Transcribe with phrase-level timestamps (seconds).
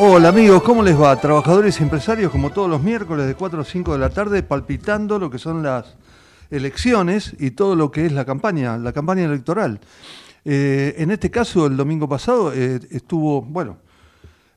[0.00, 1.20] Hola amigos, ¿cómo les va?
[1.20, 5.18] Trabajadores y empresarios, como todos los miércoles de 4 o 5 de la tarde, palpitando
[5.18, 5.96] lo que son las
[6.52, 9.80] elecciones y todo lo que es la campaña, la campaña electoral.
[10.44, 13.78] Eh, en este caso, el domingo pasado eh, estuvo, bueno,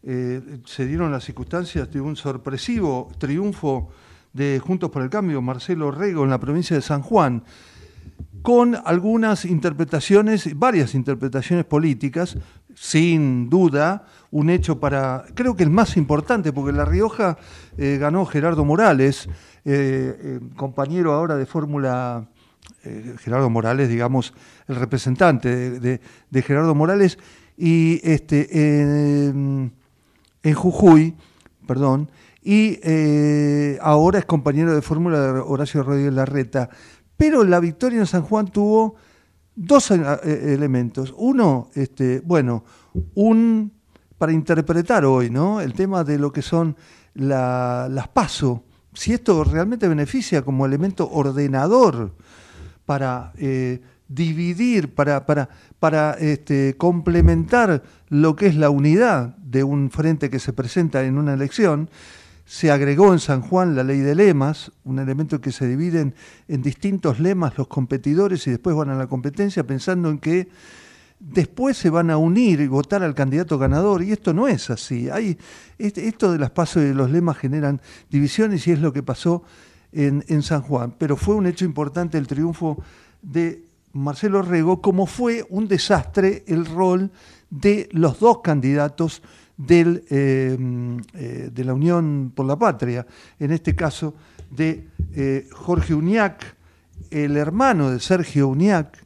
[0.03, 3.89] eh, se dieron las circunstancias de un sorpresivo triunfo
[4.33, 7.43] de Juntos por el Cambio, Marcelo Rego, en la provincia de San Juan,
[8.43, 12.37] con algunas interpretaciones, varias interpretaciones políticas,
[12.75, 17.37] sin duda, un hecho para, creo que el más importante, porque La Rioja
[17.77, 19.27] eh, ganó Gerardo Morales,
[19.65, 22.27] eh, eh, compañero ahora de Fórmula,
[23.19, 24.33] Gerardo Morales, digamos,
[24.67, 27.19] el representante de, Gerardo Morales,
[27.55, 28.47] y este,
[29.29, 29.71] en,
[30.55, 31.15] Jujuy,
[31.67, 32.09] perdón,
[32.43, 32.79] y
[33.81, 36.69] ahora es compañero de Fórmula de Horacio Rodríguez Larreta.
[37.17, 38.95] Pero la victoria en San Juan tuvo
[39.55, 41.13] dos elementos.
[41.17, 42.63] Uno, este, bueno,
[43.13, 43.71] un
[44.21, 45.61] para interpretar hoy, ¿no?
[45.61, 46.75] El tema de lo que son
[47.15, 52.13] las PASO, si esto realmente beneficia como elemento ordenador
[52.85, 55.49] para eh, dividir, para, para,
[55.79, 61.17] para este, complementar lo que es la unidad de un frente que se presenta en
[61.17, 61.89] una elección,
[62.45, 66.13] se agregó en San Juan la ley de lemas, un elemento que se dividen
[66.47, 70.47] en distintos lemas los competidores y después van a la competencia pensando en que
[71.21, 75.09] después se van a unir y votar al candidato ganador, y esto no es así.
[75.09, 75.37] Hay,
[75.77, 79.43] esto de las pasos y de los lemas generan divisiones y es lo que pasó
[79.91, 80.95] en, San Juan.
[80.97, 82.83] Pero fue un hecho importante el triunfo
[83.21, 87.11] de Marcelo Rego, como fue un desastre el rol
[87.49, 89.21] de los dos candidatos
[89.69, 90.57] eh,
[91.13, 93.05] eh, de la Unión por la Patria,
[93.37, 94.15] en este caso
[94.49, 96.55] de eh, Jorge Uñac,
[97.11, 98.97] el hermano de Sergio Uñac,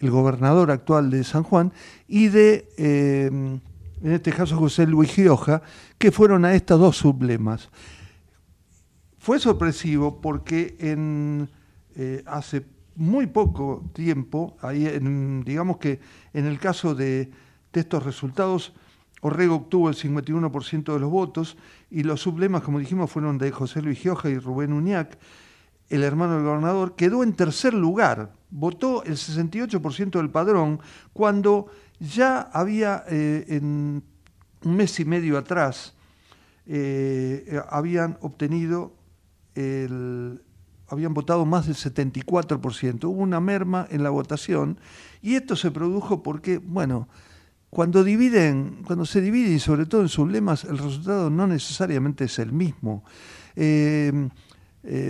[0.00, 1.72] el gobernador actual de San Juan,
[2.06, 3.26] y de, eh,
[4.02, 5.62] en este caso, José Luis Gioja,
[5.98, 7.68] que fueron a estos dos sublemas.
[9.18, 11.48] Fue sorpresivo porque en,
[11.96, 12.64] eh, hace
[12.94, 14.88] muy poco tiempo, ahí
[15.44, 16.00] digamos que
[16.32, 17.30] en el caso de,
[17.72, 18.72] estos resultados,
[19.20, 21.56] Orrego obtuvo el 51% de los votos
[21.92, 25.16] y los sublemas, como dijimos, fueron de José Luis Gioja y Rubén Uñac.
[25.88, 30.80] El hermano del gobernador quedó en tercer lugar votó el 68% del padrón
[31.12, 31.66] cuando
[32.00, 34.02] ya había eh, en
[34.64, 35.94] un mes y medio atrás
[36.66, 38.92] eh, habían obtenido
[39.54, 40.42] el,
[40.88, 43.04] habían votado más del 74%.
[43.04, 44.78] Hubo una merma en la votación
[45.22, 47.08] y esto se produjo porque, bueno,
[47.70, 52.24] cuando dividen, cuando se divide y sobre todo en sus lemas, el resultado no necesariamente
[52.24, 53.04] es el mismo.
[53.56, 54.28] Eh,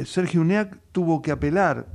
[0.06, 1.86] Sergio Uneac tuvo que apelar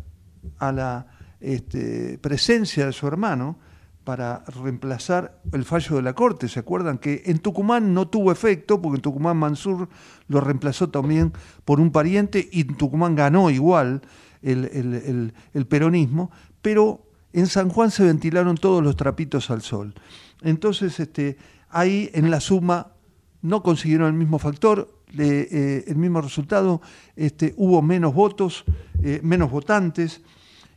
[0.60, 1.13] a la
[1.44, 3.58] este, presencia de su hermano
[4.04, 6.48] para reemplazar el fallo de la Corte.
[6.48, 9.90] ¿Se acuerdan que en Tucumán no tuvo efecto, porque en Tucumán Mansur
[10.28, 11.34] lo reemplazó también
[11.66, 14.02] por un pariente y en Tucumán ganó igual
[14.42, 15.34] el,
[15.70, 19.94] peronismo, pero en San Juan se ventilaron todos los trapitos al sol.
[20.42, 21.38] Entonces, este,
[21.70, 22.94] ahí en la suma
[23.42, 26.82] no consiguieron el mismo factor, eh, el mismo resultado,
[27.16, 28.66] este, hubo menos votos,
[29.02, 30.22] eh, menos votantes,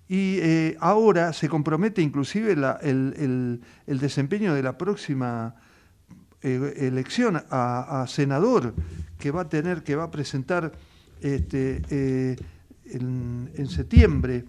[0.09, 5.57] y eh, ahora se compromete inclusive el, desempeño de la próxima
[6.43, 8.75] eh, elección a, senador
[9.19, 10.73] que va a tener, que va a presentar
[11.21, 12.37] este, eh,
[12.85, 14.45] en, septiembre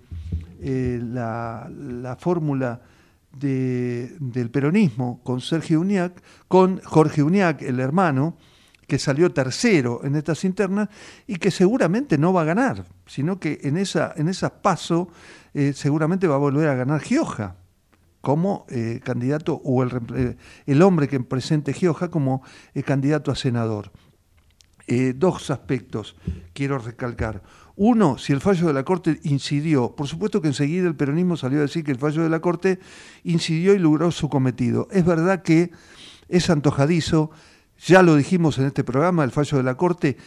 [0.62, 2.82] la, la fórmula
[3.32, 8.38] del peronismo con Sergio Uñac, con Jorge Uñac, el hermano,
[8.88, 10.90] que salió tercero en estas internas
[11.28, 15.10] y que seguramente no va a ganar, sino que en esa, en esa paso
[15.58, 17.56] eh, seguramente va a volver a ganar Gioja
[18.22, 20.38] como eh, candidato, o el, eh,
[20.68, 22.44] el, hombre que presente Gioja como
[22.86, 23.92] candidato a senador.
[25.16, 26.16] dos aspectos
[26.54, 27.42] quiero recalcar.
[27.76, 31.58] Uno, si el fallo de la Corte incidió, por supuesto que enseguida el peronismo salió
[31.58, 32.80] a decir que el fallo de la Corte
[33.24, 34.88] incidió y logró su cometido.
[34.92, 35.72] Es verdad que
[36.30, 37.32] es antojadizo,
[37.80, 40.18] ya lo dijimos en este programa, el fallo de la Corte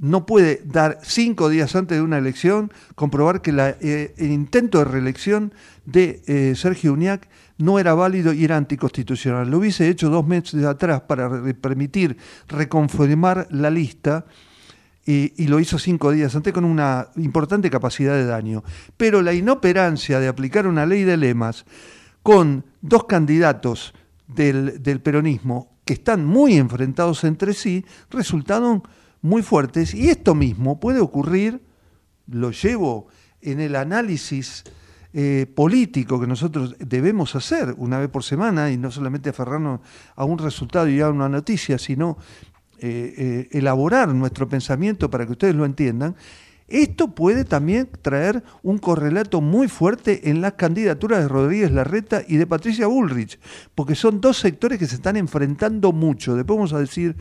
[0.00, 4.86] no puede dar cinco días antes de una elección comprobar que eh, el intento de
[4.86, 5.52] reelección
[5.84, 9.50] de eh, Sergio Uñac no era válido y era anticonstitucional.
[9.50, 11.30] Lo hubiese hecho dos meses atrás para
[11.60, 12.16] permitir
[12.48, 14.24] reconfirmar la lista
[15.04, 18.62] y, lo hizo cinco días antes con una importante capacidad de daño.
[18.96, 21.66] Pero la inoperancia de aplicar una ley de lemas
[22.22, 23.92] con dos candidatos
[24.28, 28.84] del, del peronismo que están muy enfrentados entre sí, resultaron
[29.22, 31.60] muy fuertes y esto mismo puede ocurrir,
[32.26, 33.08] lo llevo
[33.40, 34.64] en el análisis
[35.12, 39.80] eh, político que nosotros debemos hacer una vez por semana y no solamente aferrarnos
[40.14, 42.16] a un resultado y a una noticia, sino
[42.78, 46.14] eh, eh, elaborar nuestro pensamiento para que ustedes lo entiendan,
[46.70, 52.36] esto puede también traer un correlato muy fuerte en las candidaturas de Rodríguez Larreta y
[52.36, 53.40] de Patricia Bullrich,
[53.74, 56.36] porque son dos sectores que se están enfrentando mucho.
[56.36, 57.16] Después vamos a decir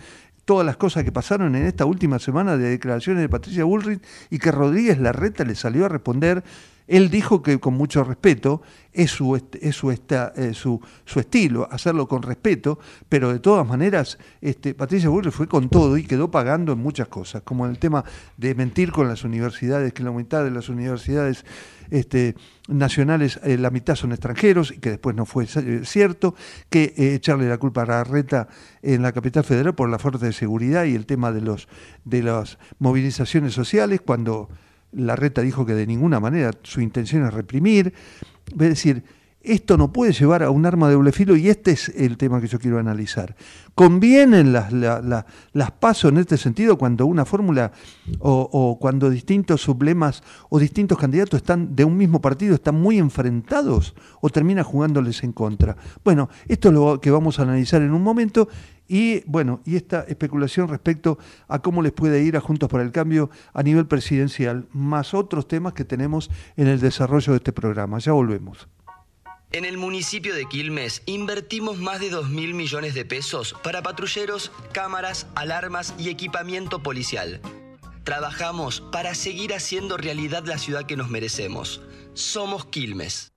[0.50, 4.02] todas las cosas que pasaron en esta última semana de declaraciones de Patricia Bullrich
[4.32, 6.44] y que Rodríguez Larreta le salió a responder.
[6.88, 12.24] Él dijo que con mucho respeto, es su, es eh, su, su, estilo, hacerlo con
[12.24, 16.80] respeto, pero de todas maneras, este, Patricia Bullrich fue con todo y quedó pagando en
[16.80, 18.04] muchas cosas, como en el tema
[18.38, 21.46] de mentir con las universidades, que la mitad de las universidades
[21.92, 22.34] este,
[22.70, 26.36] nacionales, eh, la mitad son extranjeros, y que después no fue eh, cierto,
[26.70, 28.48] que echarle la culpa a Larreta
[28.82, 31.68] en la capital federal por la fuerza de seguridad y el tema de, los,
[32.06, 34.50] de las movilizaciones sociales, cuando
[34.92, 37.94] Larreta dijo que de ninguna manera su intención es reprimir.
[38.52, 39.04] Es decir,
[39.54, 42.40] esto no puede llevar a un arma de doble filo y este es el tema
[42.40, 43.36] que yo quiero analizar.
[43.76, 47.72] ¿Convienen las, las pasos en este sentido cuando una fórmula
[48.20, 53.96] o, cuando distintos sublemas o distintos candidatos están de un mismo partido están muy enfrentados
[54.22, 55.76] o termina jugándoles en contra?
[56.04, 58.50] Bueno, esto es lo que vamos a analizar en un momento
[58.90, 62.92] y bueno, y esta especulación respecto a cómo les puede ir a Juntos por el
[62.92, 68.00] Cambio a nivel presidencial, más otros temas que tenemos en el desarrollo de este programa.
[68.00, 68.68] Ya volvemos.
[69.52, 74.52] En el municipio de Quilmes invertimos más de 2 mil millones de pesos para patrulleros,
[74.74, 77.42] cámaras, alarmas y equipamiento policial.
[78.04, 81.82] Trabajamos para seguir haciendo realidad la ciudad que nos merecemos.
[82.14, 83.34] Somos Quilmes.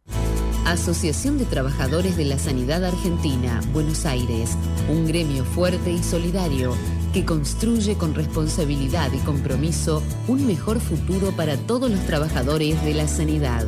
[0.67, 4.51] Asociación de Trabajadores de la Sanidad Argentina, Buenos Aires,
[4.91, 6.77] un gremio fuerte y solidario
[7.15, 13.09] que construye con responsabilidad y compromiso un mejor futuro para todos los trabajadores de la
[13.09, 13.67] sanidad.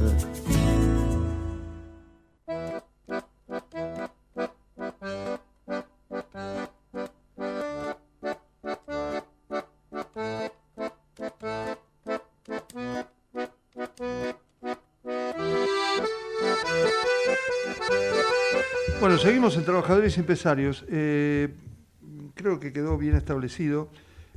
[19.24, 20.84] Seguimos en Trabajadores y Empresarios.
[20.86, 21.54] Eh,
[22.34, 23.88] creo que quedó bien establecido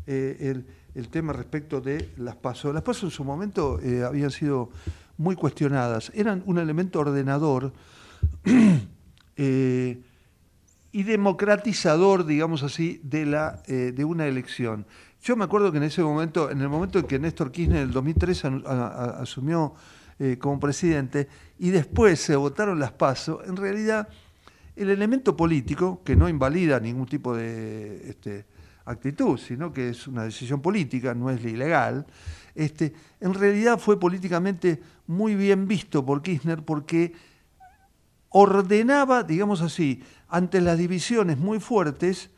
[0.06, 0.64] eh,
[0.96, 2.74] el, tema respecto de las pasos.
[2.74, 4.70] Las pasos en su momento eh, habían sido
[5.18, 6.10] muy cuestionadas.
[6.16, 7.74] Eran un elemento ordenador
[9.36, 14.86] y democratizador, digamos así, de, la, de una elección.
[15.22, 17.88] Yo me acuerdo que en ese momento, en el momento en que Néstor Kirchner en
[17.90, 18.46] el 2003
[19.20, 19.74] asumió
[20.40, 21.28] como presidente
[21.60, 24.08] y después se votaron las pasos, en realidad
[24.78, 28.46] el elemento político, que no invalida ningún tipo de este,
[28.86, 32.06] actitud, sino que es una decisión política, no es ilegal,
[32.56, 37.14] este, en realidad fue políticamente muy bien visto por Kirchner porque
[38.30, 42.30] ordenaba, digamos así, ante las divisiones muy fuertes,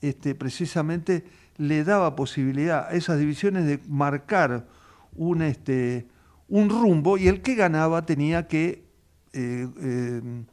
[0.00, 1.24] este, precisamente
[1.56, 4.66] le daba posibilidad a esas divisiones de marcar
[5.14, 6.08] un, este,
[6.48, 8.84] un rumbo y el que ganaba tenía que
[9.32, 10.44] eh, eh,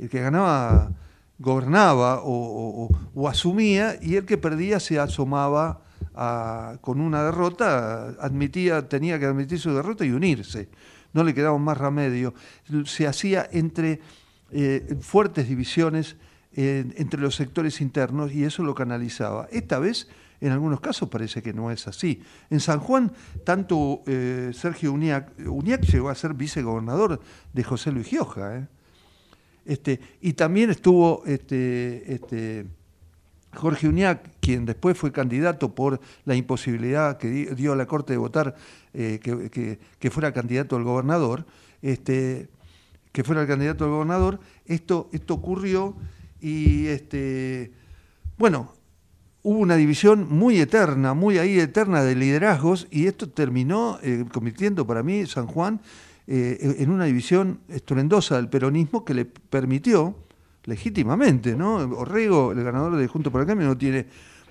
[0.00, 0.92] el que ganaba
[1.38, 2.90] gobernaba o,
[3.28, 5.82] asumía y el que perdía se asomaba
[6.80, 10.68] con una derrota, admitía, tenía que admitir su derrota y unirse.
[11.12, 12.34] No le quedaba más remedio.
[12.84, 14.00] Se hacía entre
[14.50, 16.16] eh, fuertes divisiones
[16.52, 19.48] entre los sectores internos y eso lo canalizaba.
[19.52, 20.08] Esta vez,
[20.40, 22.22] en algunos casos, parece que no es así.
[22.50, 23.12] En San Juan,
[23.44, 27.20] tanto eh, Sergio Uñac, Uñac llegó a ser vicegobernador
[27.52, 28.56] de José Luis Gioja.
[28.56, 28.66] ¿eh?
[29.70, 32.66] Este, y también estuvo este, este,
[33.54, 38.16] Jorge Uñac, quien después fue candidato por la imposibilidad que dio a la Corte de
[38.16, 38.56] votar
[38.94, 41.46] eh, que, fuera candidato al gobernador,
[41.80, 42.48] que
[43.22, 44.40] fuera el candidato al gobernador.
[44.66, 45.94] Esto, esto ocurrió
[46.40, 46.88] y
[48.38, 48.72] bueno,
[49.44, 54.84] hubo una división muy eterna, muy ahí eterna de liderazgos y esto terminó eh, convirtiendo
[54.84, 55.80] para mí San Juan
[56.26, 60.16] eh, en una división estruendosa del peronismo que le permitió,
[60.64, 61.76] legítimamente, ¿no?
[61.76, 64.06] Orrego, el ganador de Junto por el Cambio, no tiene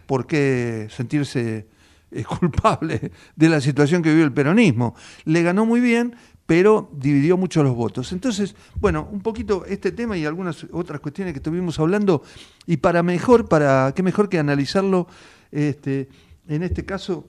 [0.05, 1.67] por qué sentirse
[2.11, 4.95] eh, culpable de la situación que vive el peronismo.
[5.25, 8.11] Le ganó muy bien, pero dividió mucho los votos.
[8.11, 12.23] Entonces, bueno, un poquito este tema y algunas otras cuestiones que estuvimos hablando,
[12.65, 15.07] y para mejor, para qué mejor que analizarlo,
[15.51, 16.09] este,
[16.47, 17.25] en este caso,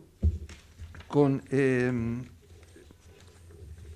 [1.06, 1.42] con...
[1.50, 2.22] Eh,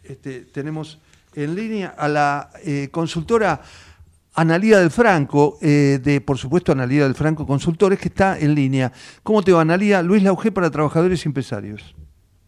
[0.05, 0.99] este, tenemos
[1.35, 3.61] en línea a la eh, consultora
[4.37, 8.93] Analía del Franco, eh, de por supuesto Analía del Franco Consultores, que está en línea.
[9.23, 10.03] ¿Cómo te va, Analía?
[10.03, 11.95] Luis Lauge para Trabajadores y Empresarios.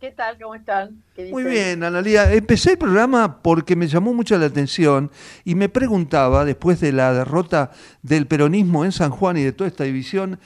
[0.01, 0.37] ¿Qué tal?
[0.41, 1.03] ¿Cómo están?
[1.31, 2.33] Muy bien, Analía.
[2.33, 5.11] Empecé el programa porque me llamó mucho la atención
[5.45, 7.71] y me preguntaba, después de la derrota
[8.03, 10.39] del peronismo en San Juan y de toda esta división,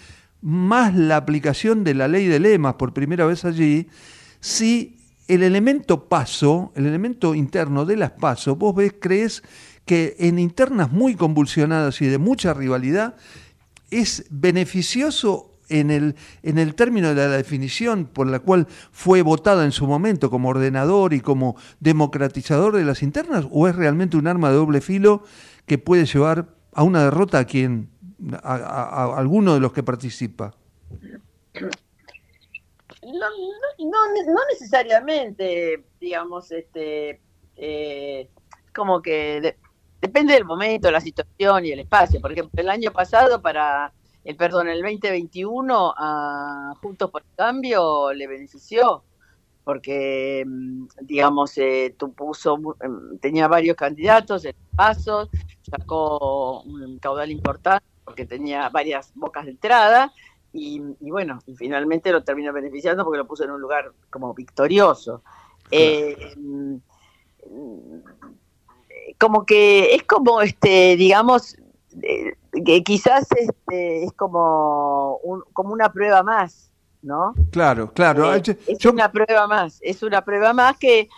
[0.43, 3.88] más la aplicación de la ley de lemas por primera vez allí,
[4.40, 5.00] si
[5.31, 9.45] el elemento paso, el elemento interno de las pasos, vos ves, crees
[9.85, 13.15] que en internas muy convulsionadas y de mucha rivalidad,
[13.93, 19.65] es beneficioso en el, en el término de la definición por la cual fue votada
[19.65, 24.27] en su momento como ordenador y como democratizador de las internas, o es realmente un
[24.27, 25.23] arma de doble filo
[25.67, 27.89] que puede llevar a una derrota a quien,
[28.43, 30.55] a, alguno de los que participa?
[33.12, 33.26] No,
[33.79, 37.21] no, necesariamente, digamos, este,
[37.57, 38.29] eh,
[38.75, 39.57] como que
[40.00, 42.21] depende del momento, la situación y el espacio.
[42.21, 43.93] Por ejemplo, el año pasado para
[44.25, 49.05] el perdón, el 2021 a Juntos por el Cambio le benefició
[49.64, 55.29] porque, mm, digamos, eh, tú puso, em, tenía varios candidatos en pasos,
[55.62, 60.12] sacó un caudal importante porque tenía varias bocas de entrada
[60.52, 65.23] y, bueno, y finalmente lo terminó beneficiando porque lo puso en un lugar como victorioso.
[65.71, 66.35] Eh,
[69.19, 71.57] como que es como, este, digamos,
[72.02, 75.21] eh, que quizás este, es como,
[75.52, 77.35] como una prueba más, ¿no?
[77.50, 78.35] Claro, claro.
[78.35, 81.09] Eh, es una prueba más, es una prueba más que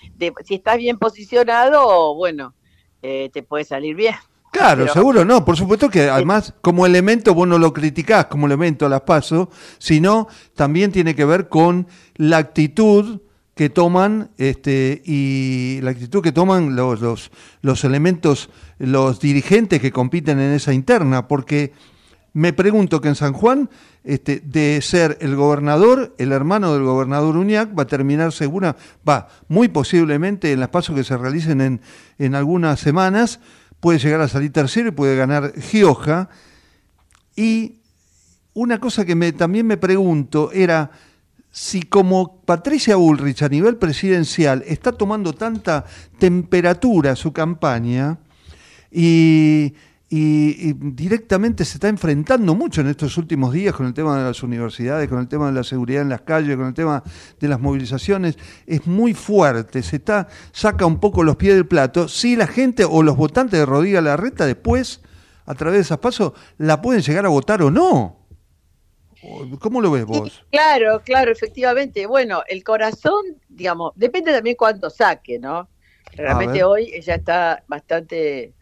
[0.44, 2.54] si estás bien posicionado, bueno,
[3.02, 4.14] eh, te puede salir bien.
[4.52, 8.84] Claro, seguro no, por supuesto que además como elemento vos no lo criticás como elemento
[8.84, 13.22] a las paso, sino también tiene que ver con la actitud
[13.54, 17.30] que toman este, y la actitud que toman los, los,
[17.62, 21.72] los elementos, los dirigentes que compiten en esa interna, porque
[22.34, 23.70] me pregunto que en San Juan,
[24.04, 28.76] este, de ser el gobernador, el hermano del gobernador Uñac, va a terminar segura,
[29.08, 31.80] va, muy posiblemente en las pasos que se realicen en,
[32.18, 33.40] en algunas semanas,
[33.82, 36.28] puede llegar a salir tercero y puede ganar Gioja.
[37.34, 37.80] Y
[38.54, 40.92] una cosa que también me pregunto era,
[41.50, 45.84] si como Patricia Bullrich a nivel presidencial está tomando tanta
[46.16, 48.18] temperatura su campaña
[48.88, 49.74] y,
[50.14, 55.08] directamente se está enfrentando mucho en estos últimos días con el tema de las universidades,
[55.08, 57.02] con el tema de la seguridad en las calles, con el tema
[57.40, 62.08] de las movilizaciones, es muy fuerte, se está, saca un poco los pies del plato,
[62.08, 65.00] si la gente o los votantes de Rodríguez Larreta después,
[65.46, 68.18] a través de esas pasos, la pueden llegar a votar o no.
[69.60, 70.44] ¿Cómo lo ves vos?
[70.50, 72.06] claro, claro, efectivamente.
[72.06, 75.68] Bueno, el corazón, digamos, depende también cuánto saque, ¿no?
[76.14, 78.52] Realmente hoy ella está bastante,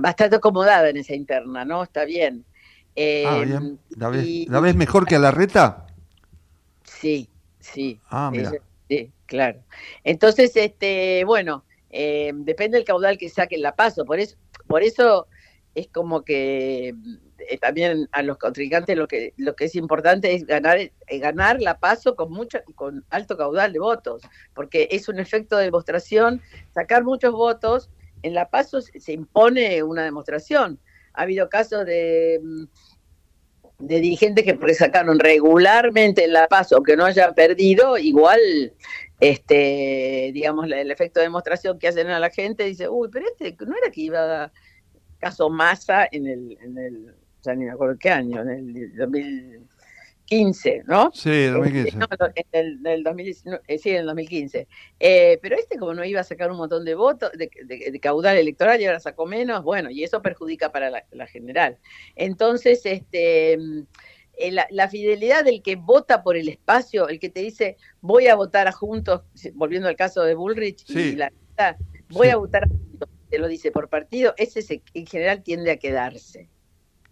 [0.00, 1.82] bastante acomodada en esa interna, ¿no?
[1.82, 2.44] Está bien.
[2.96, 3.52] ah, bien.
[3.52, 3.78] Em,
[4.48, 5.86] ¿La ves, mejor que a la reta?
[6.84, 7.28] Sí,
[7.60, 8.00] sí.
[8.08, 8.52] Ah, mira.
[8.88, 9.60] sí, claro.
[10.04, 14.04] Entonces, este, bueno, eh, depende del caudal que saque la paso.
[14.04, 15.26] Por eso, por eso
[15.74, 16.94] es como que
[17.38, 21.60] eh, también a los contrincantes lo que lo que es importante es ganar eh, ganar
[21.60, 24.22] la paso con mucho con alto caudal de votos
[24.54, 26.42] porque es un efecto de demostración
[26.74, 27.90] sacar muchos votos
[28.22, 30.78] en la paso se impone una demostración.
[31.14, 32.64] Ha habido casos de mm,
[33.78, 38.40] de dirigentes que sacaron regularmente en la paso que no hayan perdido igual
[39.20, 43.56] este digamos el efecto de demostración que hacen a la gente dice uy pero este
[43.64, 44.52] no era que iba a
[45.20, 49.67] caso Massa en el, en el ya ni me acuerdo qué año, en el
[50.30, 51.10] 2015, ¿no?
[51.14, 51.96] Sí, 2015.
[51.96, 54.68] No, en el, 2019, eh, sí, en el 2015.
[55.00, 58.80] Eh, pero este como no iba a sacar un montón de votos, de, caudal electoral
[58.80, 61.78] y ahora sacó menos, bueno, y eso perjudica para la, general.
[62.16, 63.58] Entonces, este...
[64.40, 68.36] Eh, la, fidelidad del que vota por el espacio, el que te dice voy a
[68.36, 69.22] votar a Juntos,
[69.54, 71.32] volviendo al caso de Bullrich y la
[72.10, 75.76] voy a votar a Juntos, te lo dice por partido, ese en general tiende a
[75.78, 76.48] quedarse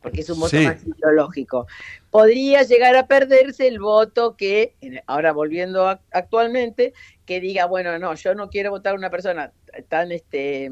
[0.07, 1.67] porque es un voto más ideológico.
[2.13, 4.77] Podría llegar a perderse el voto que,
[5.09, 6.95] ahora volviendo actualmente,
[7.25, 9.51] que diga, bueno, no, yo no quiero votar a una persona
[9.89, 10.71] tan este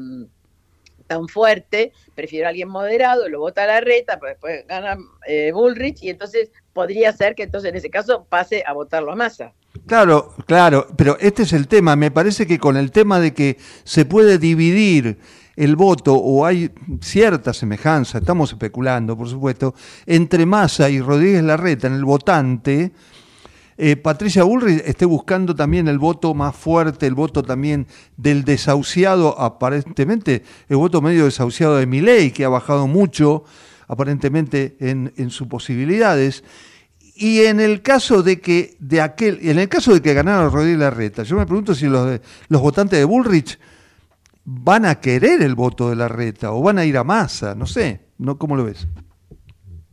[1.07, 5.51] tan fuerte, prefiero a alguien moderado, lo vota a la reta, pero después gana eh,
[5.51, 9.53] Bullrich y entonces podría ser que entonces en ese caso pase a votarlo a masa.
[9.85, 11.97] Claro, claro, pero este es el tema.
[11.97, 15.19] Me parece que con el tema de que se puede dividir
[15.55, 16.71] el voto, o hay
[17.01, 19.73] cierta semejanza, estamos especulando, por supuesto,
[20.05, 22.91] entre Massa y Rodríguez Larreta en el votante,
[23.77, 29.37] eh, Patricia Bullrich esté buscando también el voto más fuerte, el voto también del desahuciado,
[29.39, 33.43] aparentemente el voto medio desahuciado de Milei, que ha bajado mucho
[33.87, 36.43] aparentemente en, en sus posibilidades.
[37.15, 40.79] Y en el caso de que de aquel, en el caso de que ganara Rodríguez
[40.79, 43.59] Larreta, yo me pregunto si los, los votantes de Bullrich
[44.45, 48.01] van a querer el voto de Larreta o van a ir a masa, no sé,
[48.17, 48.87] no cómo lo ves.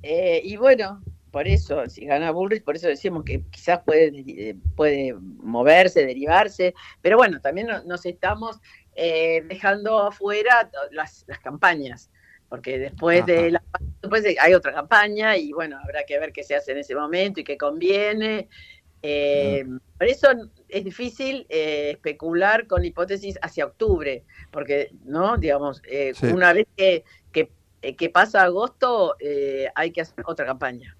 [0.03, 5.15] Eh, y bueno, por eso, si gana Bullrich, por eso decimos que quizás puede, puede
[5.15, 8.61] moverse, derivarse, pero bueno, también nos estamos
[8.95, 12.11] eh, dejando afuera las, las campañas
[12.53, 13.63] porque después de la
[14.03, 17.41] después hay otra campaña y bueno, habrá que ver qué se hace en ese momento
[17.41, 18.47] y qué conviene.
[19.01, 19.65] Eh,
[19.97, 20.29] por eso
[20.73, 25.37] es difícil eh, especular con hipótesis hacia octubre, porque, ¿no?
[25.37, 29.17] Digamos, eh, una vez que, que, pasa agosto,
[29.75, 30.97] hay que hacer otra campaña.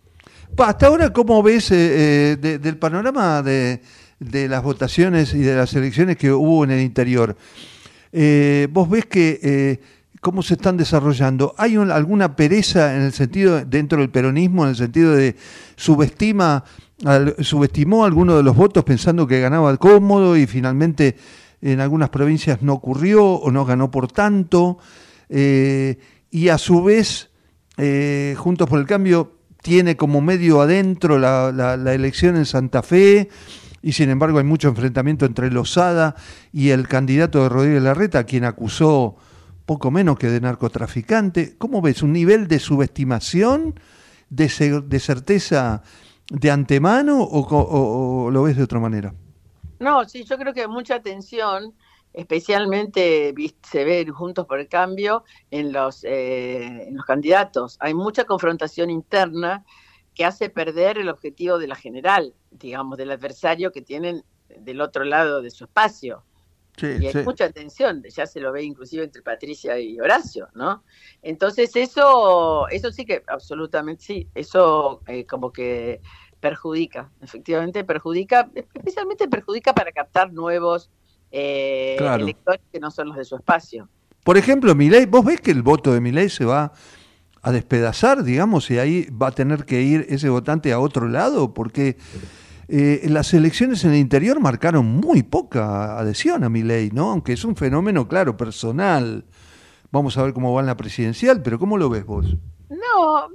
[0.59, 3.81] Hasta ahora, ¿cómo ves del panorama de,
[4.19, 7.37] de, las votaciones y de las elecciones que hubo en el interior?
[8.71, 9.81] ¿Vos ves que
[10.23, 11.53] cómo se están desarrollando.
[11.59, 15.35] ¿Hay alguna pereza en el sentido, dentro del peronismo, en el sentido de
[15.75, 16.65] subestima,
[17.41, 21.17] subestimó alguno de los votos pensando que ganaba cómodo y finalmente
[21.61, 24.79] en algunas provincias no ocurrió o no ganó por tanto?
[25.29, 25.99] Eh,
[26.31, 27.31] y a su vez,
[27.77, 33.29] eh, Juntos por el Cambio tiene como medio adentro la, la elección en Santa Fe
[33.83, 36.15] y sin embargo hay mucho enfrentamiento entre Lozada
[36.53, 39.17] y el candidato de Rodríguez Larreta, quien acusó
[39.67, 41.57] poco menos que de narcotraficante.
[41.59, 42.03] ¿Cómo ves?
[42.03, 43.75] ¿Un nivel de subestimación,
[44.31, 45.83] de, certeza
[46.31, 49.15] de antemano o, lo ves de otra manera?
[49.79, 51.75] No, sí, yo creo que mucha atención,
[52.13, 57.77] especialmente se ve juntos por el cambio en los, eh, en los candidatos.
[57.81, 59.65] Hay mucha confrontación interna
[60.15, 64.25] que hace perder el objetivo de la general, digamos, del adversario que tienen
[64.59, 66.25] del otro lado de su espacio
[66.83, 70.85] y hay mucha tensión, ya se lo ve inclusive entre Patricia y Horacio, ¿no?
[71.23, 76.01] Entonces eso, eso sí que absolutamente sí, eso eh, como que
[76.41, 80.91] perjudica, efectivamente perjudica, especialmente perjudica para captar nuevos
[81.31, 83.89] eh, electores que no son los de su espacio.
[84.25, 86.73] Por ejemplo, Milei, ¿vos ves que el voto de Milei se va
[87.43, 91.55] a despedazar, digamos, y ahí va a tener que ir ese votante a otro lado?
[91.55, 91.97] Porque
[92.69, 97.11] eh, las elecciones en el interior marcaron muy poca adhesión a mi ley, ¿no?
[97.11, 99.25] Aunque es un fenómeno, claro, personal.
[99.91, 102.37] Vamos a ver cómo va en la presidencial, pero ¿cómo lo ves vos?
[102.71, 103.29] No,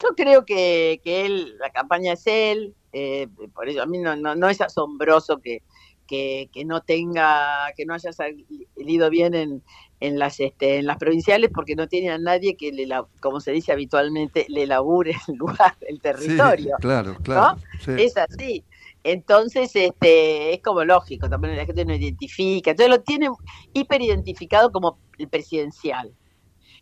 [0.00, 4.16] yo creo que, que él, la campaña es él, eh, por eso a mí no,
[4.16, 5.62] no, es asombroso que,
[6.06, 9.62] que, que, no tenga, que no haya salido bien en,
[10.00, 12.88] en las este, en las provinciales porque no tiene a nadie que le
[13.20, 17.56] como se dice habitualmente le labure el lugar el territorio claro claro
[17.86, 18.64] es así.
[19.04, 23.30] Entonces este es como lógico también la gente no identifica entonces lo tiene
[23.72, 26.12] hiper identificado como el presidencial.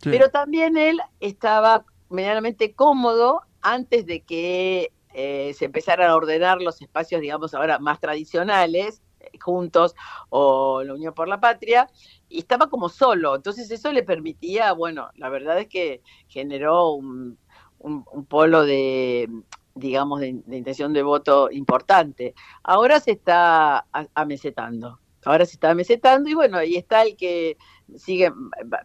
[0.03, 6.79] Pero también él estaba medianamente cómodo antes de que eh, se empezaran a ordenar los
[6.81, 9.01] espacios digamos ahora más tradicionales
[9.39, 9.95] juntos
[10.29, 11.89] o la Unión por la Patria,
[12.29, 17.37] y estaba como solo, entonces eso le permitía, bueno, la verdad es que generó un,
[17.79, 19.29] un, polo de,
[19.75, 22.33] digamos, de, intención de voto importante.
[22.63, 27.57] Ahora se está amesetando, ahora se está amesetando y bueno, ahí está el que
[27.95, 28.31] sigue,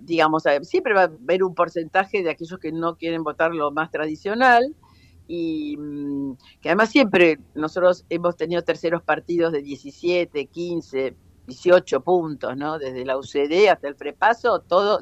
[0.01, 3.91] digamos, siempre va a haber un porcentaje de aquellos que no quieren votar lo más
[3.91, 4.75] tradicional,
[5.33, 11.15] y mm, que además siempre nosotros hemos tenido terceros partidos de 17, 15,
[11.47, 12.79] 18 puntos, ¿no?
[12.79, 15.01] Desde la UCD hasta el prepaso, todo,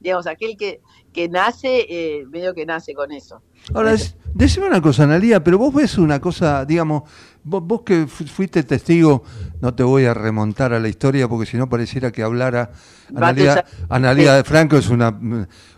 [0.00, 0.80] digamos, aquel que,
[1.12, 3.42] que nace, eh, medio que nace con eso.
[3.74, 3.96] Ahora,
[4.34, 7.02] decime una cosa, Analia, pero vos ves una cosa, digamos,
[7.48, 9.22] Vos, que fuiste testigo,
[9.60, 12.72] no te voy a remontar a la historia porque si no pareciera que hablara.
[13.88, 15.18] Analia, de Franco es una,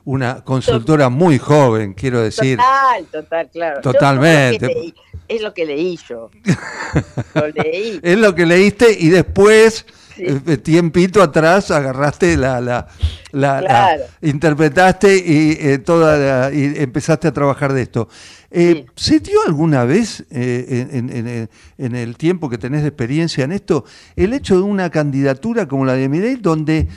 [0.05, 2.59] una consultora muy joven, quiero decir.
[2.59, 3.81] Total, total, claro.
[3.83, 4.95] Totalmente.
[5.31, 6.31] Es lo que leí yo.
[7.35, 8.01] lo leí.
[8.03, 9.87] Es lo que leíste y después,
[10.19, 12.89] eh, tiempito atrás, agarraste la, la,
[13.33, 18.09] la, interpretaste y, eh, toda y empezaste a trabajar de esto.
[18.51, 20.89] Eh, ¿Se dio alguna vez eh,
[21.79, 23.85] en, el tiempo que tenés de experiencia en esto
[24.17, 26.89] el hecho de una candidatura como la de Milei donde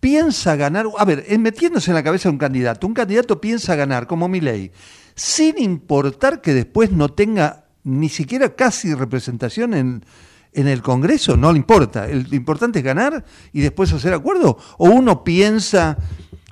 [0.00, 4.06] piensa ganar, a ver, metiéndose en la cabeza de un candidato, un candidato piensa ganar
[4.06, 4.72] como Milei,
[5.14, 10.04] sin importar que después no tenga ni siquiera casi representación en,
[10.52, 14.90] en el Congreso, no le importa, lo importante es ganar y después hacer acuerdo, o
[14.90, 15.96] uno piensa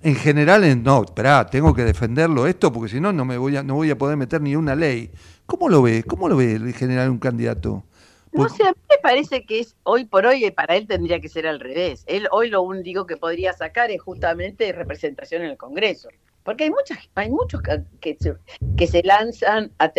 [0.03, 3.57] en general, en, no, espera, tengo que defenderlo esto porque si no, no me voy
[3.57, 5.11] a, no voy a poder meter ni una ley.
[5.47, 6.05] ¿Cómo lo ve?
[6.05, 7.85] ¿Cómo lo ve el general un candidato?
[8.33, 11.29] No sé, a mí me parece que es hoy por hoy para él tendría que
[11.29, 12.05] ser al revés.
[12.07, 16.11] Él hoy lo único que podría sacar es justamente representación en el Congreso.
[16.49, 17.61] Porque hay muchas, hay muchos
[18.01, 18.35] que, se,
[18.79, 19.93] que se lanzan a,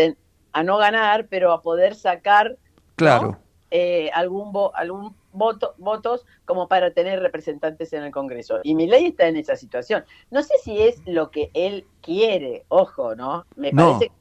[0.51, 2.57] a no ganar, pero a poder sacar
[2.95, 3.37] claro.
[3.69, 8.61] Eh, algún algún voto, votos como para tener representantes en el Congreso.
[8.63, 10.05] Y mi ley está en esa situación.
[10.31, 13.45] No sé si es lo que él quiere, ojo, ¿no?
[13.55, 14.11] Me parece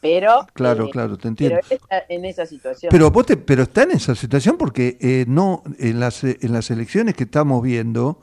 [0.00, 1.60] pero claro, eh, claro, te entiendo.
[1.68, 2.90] Pero está en esa situación.
[2.90, 3.12] Pero
[3.46, 7.62] pero está en esa situación porque eh, no en las en las elecciones que estamos
[7.62, 8.18] viendo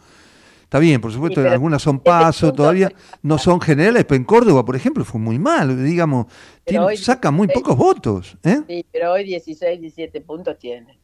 [0.69, 2.91] Está bien, por supuesto, algunas son pasos, todavía
[3.23, 6.27] no son generales, pero en Córdoba, por ejemplo, fue muy mal, digamos,
[6.95, 8.38] saca muy pocos votos.
[8.43, 8.62] ¿eh?
[8.67, 10.99] Sí, pero hoy 16, 17 puntos tiene.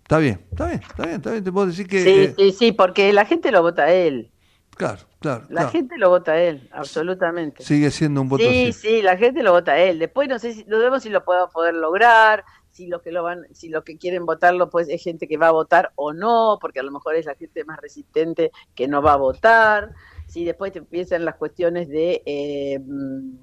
[0.00, 2.02] Está bien, está bien, está bien, está bien, te puedo decir que...
[2.02, 4.30] Sí, eh, sí, sí, porque la gente lo vota a él.
[4.74, 5.44] Claro, claro.
[5.50, 7.62] La gente lo vota a él, absolutamente.
[7.62, 9.98] Sigue siendo un voto Sí, sí, la gente lo vota a él.
[9.98, 13.22] Después no sé si, no vemos si lo puedo poder lograr, si los que lo
[13.22, 16.58] van, si los que quieren votarlo, pues es gente que va a votar o no,
[16.60, 19.92] porque a lo mejor es la gente más resistente que no va a votar.
[20.26, 23.34] Si después te empiezan las cuestiones de eh, mm,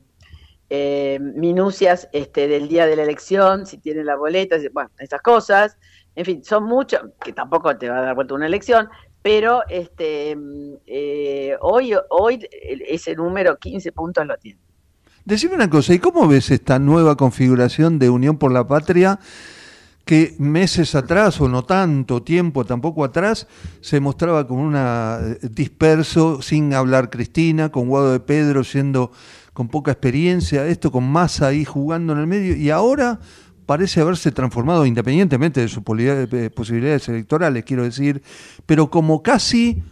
[0.72, 5.78] eh, minucias este, del día de la elección, si tienen la boleta, bueno, esas cosas.
[6.16, 8.90] En fin, son muchas, que tampoco te va a dar vuelta una elección,
[9.22, 14.60] pero este mm, eh, hoy, hoy ese número 15 puntos lo tiene.
[15.30, 19.20] Decime una cosa, ¿y cómo ves esta nueva configuración de Unión por la Patria
[20.04, 23.46] que meses atrás, o no tanto tiempo tampoco atrás,
[23.80, 29.12] se mostraba como una eh, disperso, sin hablar Cristina, con Guado de Pedro siendo
[29.54, 33.20] con poca experiencia, esto con Massa ahí jugando en el medio, y ahora
[33.68, 38.24] parece haberse transformado, independientemente de sus eh, posibilidades electorales, quiero decir,
[38.66, 39.84] pero como casi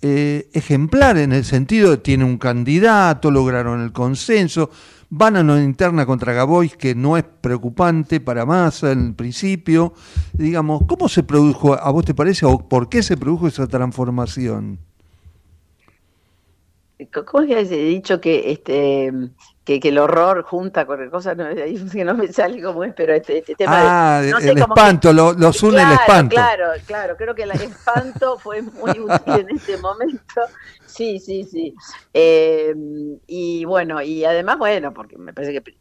[0.00, 4.70] eh, ejemplar en el sentido de tiene un candidato, lograron el consenso,
[5.10, 9.94] van a una interna contra Gabois que no es preocupante para Massa en el principio.
[10.32, 14.78] Digamos, ¿cómo se produjo, a vos te parece, o por qué se produjo esa transformación?
[17.12, 19.12] ¿Cómo es que has dicho que este
[19.78, 21.44] que, el horror junta con cosas, no,
[21.92, 24.18] que no me sale como es, pero este, este tema.
[24.18, 26.34] Ah, el espanto, lo, los une el espanto.
[26.34, 30.40] Claro, claro, creo que el espanto fue muy útil en este momento.
[30.86, 31.74] Sí, sí, sí.
[32.14, 32.74] Eh,
[33.26, 35.76] y bueno, y además, bueno, porque me parece que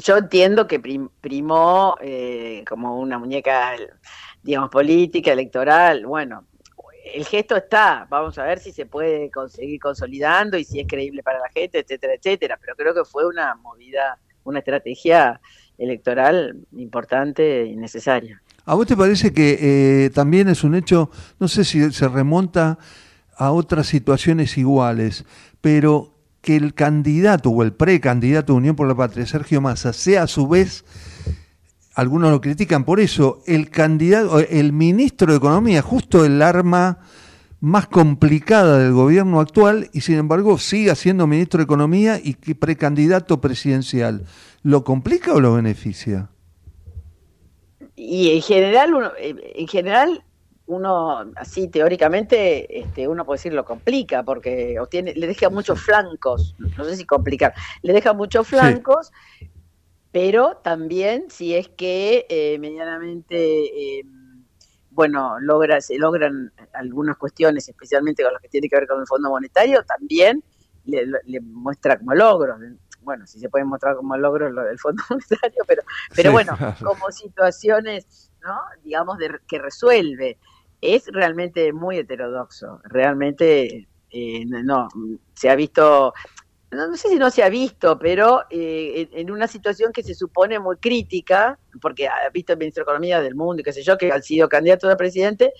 [0.00, 0.80] yo entiendo que
[1.20, 3.72] primó eh, como una muñeca,
[4.42, 6.46] digamos, política, electoral, bueno,
[7.12, 11.22] el gesto está, vamos a ver si se puede conseguir consolidando y si es creíble
[11.22, 15.40] para la gente, etcétera, etcétera, pero creo que fue una movida, una estrategia
[15.76, 18.40] electoral importante y necesaria.
[18.64, 19.58] ¿A vos te parece que
[20.06, 22.78] eh, también es un hecho, no sé si se remonta
[23.36, 25.26] a otras situaciones iguales,
[25.60, 30.22] pero que el candidato o el precandidato de Unión por la Patria, Sergio Massa, sea
[30.22, 30.84] a su vez
[31.94, 36.98] algunos lo critican por eso, el candidato, el ministro de Economía, justo el arma
[37.60, 43.40] más complicada del gobierno actual y sin embargo sigue siendo ministro de Economía y precandidato
[43.40, 44.24] presidencial.
[44.62, 46.30] ¿Lo complica o lo beneficia?
[47.96, 50.24] Y en general, uno, eh, en general,
[50.66, 56.54] uno así teóricamente, este, uno puede decir lo complica porque obtiene, le deja muchos flancos,
[56.58, 59.12] no sé si complicar, le deja muchos flancos
[60.14, 64.04] pero también si es que eh, medianamente, eh,
[64.90, 69.08] bueno, logra, se logran algunas cuestiones, especialmente con las que tiene que ver con el
[69.08, 70.44] Fondo Monetario, también
[70.84, 72.60] le, muestra como logros.
[73.00, 75.82] Bueno, si se pueden mostrar como logros lo del Fondo Monetario, pero,
[76.14, 78.56] pero bueno, como situaciones, ¿no?
[78.84, 80.38] digamos, de, que resuelve.
[80.80, 84.86] Es realmente muy heterodoxo, realmente eh, no,
[85.34, 86.14] se ha visto
[86.74, 90.58] no, sé si no se ha visto, pero eh, en, una situación que se supone
[90.58, 93.96] muy crítica, porque ha visto el ministro de Economía del mundo y qué sé yo,
[93.96, 95.52] que ha sido candidato a presidente,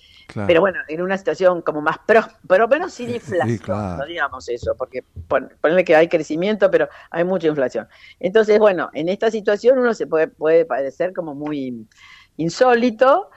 [0.47, 3.61] pero bueno, en una situación como más pro, pero menos sin inflación,
[3.99, 5.05] no digamos eso, porque
[5.61, 7.89] ponle que hay crecimiento, pero hay mucha inflación.
[8.21, 11.87] Entonces, bueno, en esta situación uno se puede, puede parecer como muy
[12.37, 13.31] insólito,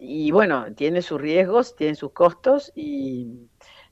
[0.00, 3.48] y bueno, tiene sus riesgos, tiene sus costos, y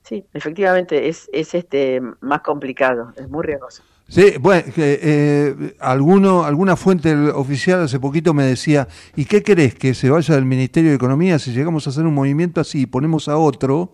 [0.07, 3.83] Sí, efectivamente es, es este más complicado, es muy riesgoso.
[4.07, 9.75] Sí, bueno, eh, alguno, alguna fuente oficial hace poquito me decía, ¿y qué querés?
[9.75, 11.37] ¿Que se vaya del Ministerio de Economía?
[11.39, 13.91] Si llegamos a hacer un movimiento así y ponemos a otro,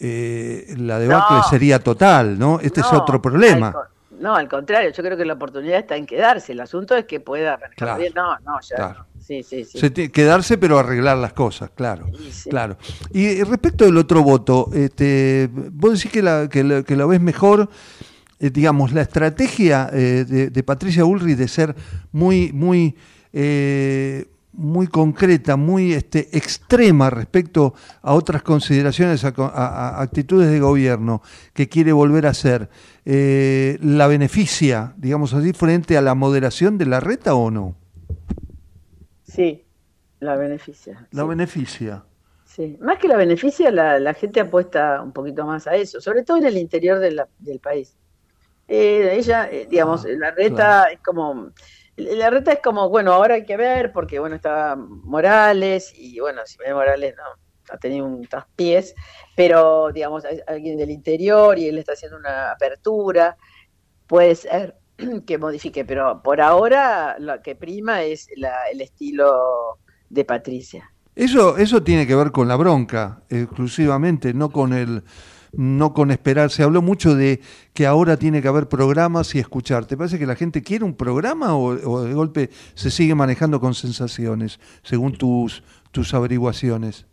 [0.00, 2.58] eh, la debacle sería total, ¿no?
[2.60, 3.74] Este es otro problema.
[4.18, 6.52] no, al contrario, yo creo que la oportunidad está en quedarse.
[6.52, 7.58] El asunto es que pueda
[7.98, 8.14] bien.
[8.14, 10.08] No, no, ya sí, sí, sí.
[10.10, 12.06] quedarse pero arreglar las cosas, claro.
[12.48, 12.76] claro.
[13.12, 17.68] Y respecto del otro voto, este, vos decís que la, que la, ves mejor
[18.38, 21.74] eh, digamos, la estrategia eh, de, Patricia Ulrich de ser
[22.12, 22.94] muy, muy,
[24.52, 31.92] muy concreta, muy este, extrema respecto a otras consideraciones, a, actitudes de gobierno que quiere
[31.92, 32.68] volver a hacer,
[33.04, 37.74] ¿la beneficia, digamos así, frente a la moderación de la reta o no?
[39.36, 39.64] Sí,
[40.20, 41.06] la beneficia.
[41.12, 42.04] La beneficia.
[42.44, 46.38] Sí, más que la beneficia, la, gente apuesta un poquito más a eso, sobre todo
[46.38, 47.96] en el interior del país.
[48.66, 51.50] Eh, ella, eh, digamos, ah, la reta es como,
[51.96, 56.42] la reta es como, bueno, ahora hay que ver, porque bueno, está Morales, y bueno,
[56.46, 58.94] si ve Morales no, ha tenido un traspiés,
[59.36, 63.36] pero digamos, hay alguien del interior y él está haciendo una apertura,
[64.06, 64.76] puede ser
[65.26, 68.28] que modifique, pero por ahora lo que prima es
[68.72, 69.78] el estilo
[70.08, 70.90] de Patricia.
[71.14, 75.02] Eso, eso tiene que ver con la bronca, exclusivamente, no con el
[75.56, 76.50] no con esperar.
[76.50, 77.40] Se habló mucho de
[77.72, 79.86] que ahora tiene que haber programas y escuchar.
[79.86, 83.74] ¿Te parece que la gente quiere un programa o, de golpe se sigue manejando con
[83.74, 87.06] sensaciones, según tus, tus averiguaciones?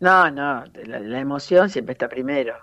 [0.00, 2.54] No, no, la, emoción siempre está primero,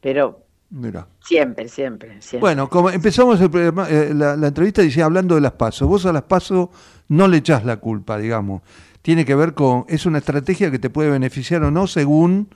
[0.00, 1.08] pero Mira.
[1.20, 2.40] Siempre, siempre, siempre.
[2.40, 5.88] Bueno, como empezamos eh, la, la, entrevista dice, hablando de las pasos.
[5.88, 6.68] Vos a las pasos
[7.08, 8.62] no le echás la culpa, digamos
[9.08, 12.48] tiene que ver con, es una estrategia que te puede beneficiar o no según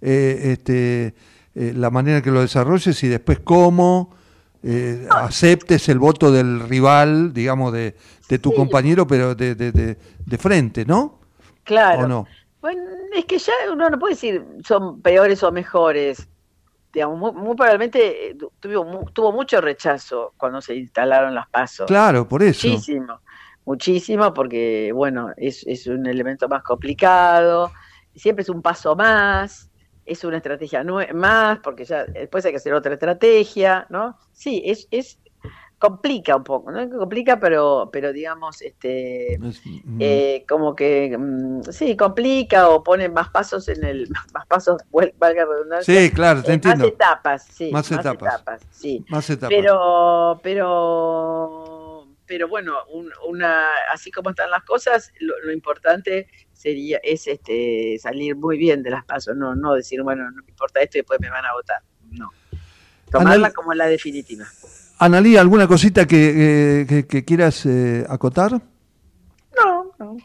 [0.00, 1.14] eh, este,
[1.54, 4.10] eh, la manera que lo desarrolles y después cómo
[4.64, 7.94] eh, aceptes el voto del rival, digamos, de,
[8.28, 11.20] de tu compañero, pero de, de, de, frente, ¿no?
[11.62, 12.08] Claro.
[12.08, 12.26] no?
[12.60, 12.82] Bueno,
[13.14, 16.28] es que ya uno no puede decir son peores o mejores.
[16.92, 21.86] Digamos, muy, probablemente tuvo, tuvo mucho rechazo cuando se instalaron las pasos.
[21.86, 22.68] Claro, por eso.
[22.68, 23.20] Muchísimo
[23.64, 27.70] muchísimo porque, bueno, es, es un elemento más complicado,
[28.14, 29.70] siempre es un paso más,
[30.04, 34.18] es una estrategia más, porque ya después hay que hacer otra estrategia, ¿no?
[34.32, 35.18] Sí, es, es
[35.82, 36.88] complica un poco, ¿no?
[36.88, 39.98] Complica, pero, pero digamos, este, mm.
[39.98, 44.80] eh, como que, mm, sí, complica o pone más pasos en el, más pasos,
[45.18, 46.00] valga redundancia.
[46.00, 46.84] Sí, claro, te entiendo.
[46.84, 47.70] Más etapas, sí.
[47.72, 48.62] Más, etapas.
[48.70, 49.04] sí.
[49.08, 49.48] Más etapas.
[49.48, 52.76] Pero, pero pero bueno,
[53.26, 58.90] una, así como están las cosas, lo, importante sería es este salir muy bien de
[58.90, 61.52] las pasos, no, no decir, bueno, no me importa esto y después me van a
[61.52, 61.82] votar.
[62.12, 62.30] No.
[63.10, 64.46] Tomarla como la definitiva.
[65.04, 68.52] Analí, ¿alguna cosita que, que, quieras eh, acotar?
[68.52, 70.16] No, no.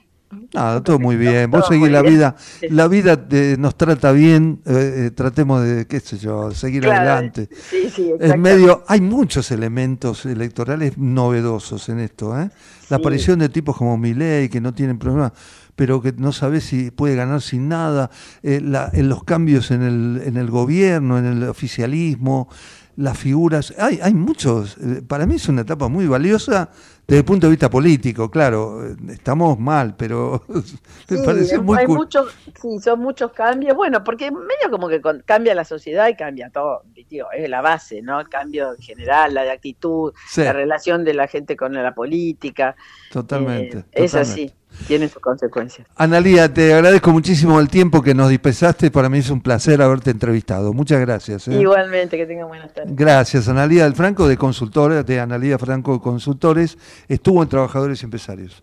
[0.53, 1.49] Nada, todo muy bien.
[1.49, 2.35] Vos seguís la vida,
[2.69, 7.49] la vida nos trata bien, eh, eh, tratemos de, qué sé yo, seguir adelante.
[7.69, 12.51] Sí, sí, en medio, hay muchos elementos electorales novedosos en esto, ¿eh?
[12.89, 15.33] La aparición de tipos como Milei, que no tienen problema,
[15.75, 18.11] pero que no sabes si puede ganar sin nada,
[18.43, 18.61] eh,
[18.93, 22.47] en los cambios en el, en el gobierno, en el oficialismo,
[22.97, 24.75] las figuras, hay, hay muchos,
[25.07, 26.69] para mí es una etapa muy valiosa
[27.07, 30.43] desde el punto de vista político, claro, estamos mal, pero
[31.09, 33.77] me parece muy hay muchos, sí, son muchos cambios.
[33.77, 38.01] Bueno, porque medio como que cambia la sociedad y cambia todo, digo, es la base,
[38.01, 38.19] ¿no?
[38.19, 42.75] El cambio general, la de actitud, la relación de la gente con la política.
[43.11, 43.77] Totalmente.
[43.77, 44.51] Eh, es así
[44.85, 45.87] tiene sus consecuencias.
[45.95, 48.91] Analía, te agradezco muchísimo el tiempo que nos dispensaste.
[48.91, 50.73] Para mí es un placer haberte entrevistado.
[50.73, 51.47] Muchas gracias.
[51.47, 51.59] ¿eh?
[51.59, 52.95] Igualmente, que tengan buenas tardes.
[52.95, 56.77] Gracias, Analía del Franco, de consultores, de Analía Franco Consultores.
[57.07, 58.61] Estuvo en Trabajadores y Empresarios.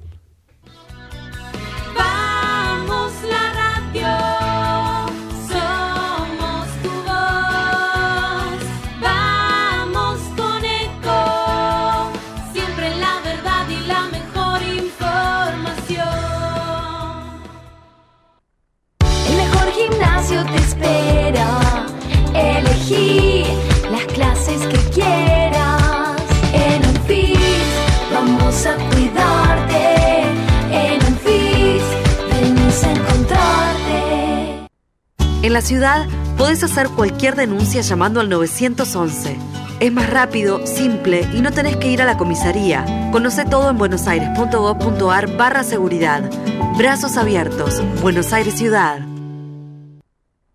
[35.54, 39.36] La ciudad podés hacer cualquier denuncia llamando al 911.
[39.78, 42.84] Es más rápido, simple y no tenés que ir a la comisaría.
[43.12, 46.28] Conoce todo en buenosaires.gov.ar barra seguridad.
[46.76, 47.80] Brazos abiertos.
[48.02, 49.06] Buenos Aires Ciudad.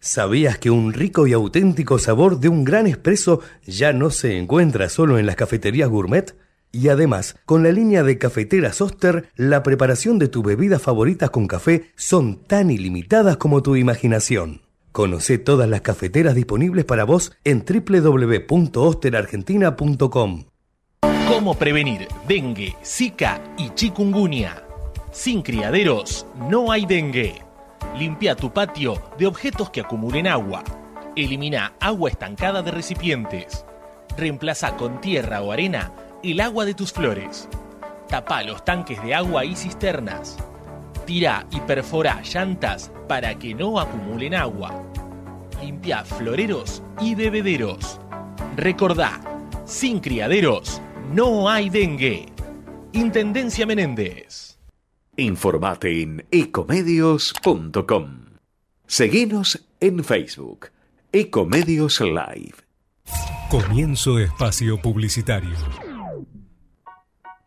[0.01, 4.89] ¿Sabías que un rico y auténtico sabor de un gran espresso ya no se encuentra
[4.89, 6.35] solo en las cafeterías gourmet?
[6.73, 11.47] Y además, con la línea de cafeteras Oster, la preparación de tus bebidas favoritas con
[11.47, 14.68] café son tan ilimitadas como tu imaginación.
[14.91, 20.45] Conoce todas las cafeteras disponibles para vos en www.osterargentina.com.
[21.27, 24.63] ¿Cómo prevenir dengue, zika y chikungunya?
[25.11, 27.43] Sin criaderos no hay dengue.
[27.95, 30.63] Limpia tu patio de objetos que acumulen agua.
[31.15, 33.65] Elimina agua estancada de recipientes.
[34.17, 35.91] Reemplaza con tierra o arena
[36.23, 37.47] el agua de tus flores.
[38.07, 40.37] Tapa los tanques de agua y cisternas.
[41.09, 44.85] Tira y perfora llantas para que no acumulen agua.
[45.59, 47.99] Limpia floreros y bebederos.
[48.55, 49.19] Recordá,
[49.65, 50.79] sin criaderos
[51.11, 52.27] no hay dengue.
[52.91, 54.59] Intendencia Menéndez.
[55.17, 58.25] Informate en ecomedios.com.
[58.85, 60.67] Seguinos en Facebook.
[61.11, 62.53] Ecomedios Live.
[63.49, 65.88] Comienzo espacio publicitario.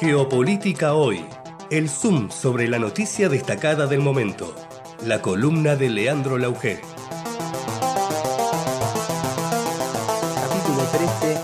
[0.00, 1.24] Geopolítica hoy.
[1.70, 4.54] El zoom sobre la noticia destacada del momento.
[5.04, 6.80] La columna de Leandro Lauger.
[10.34, 11.40] Capítulo 13.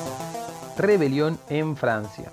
[0.77, 2.31] Rebelión en Francia.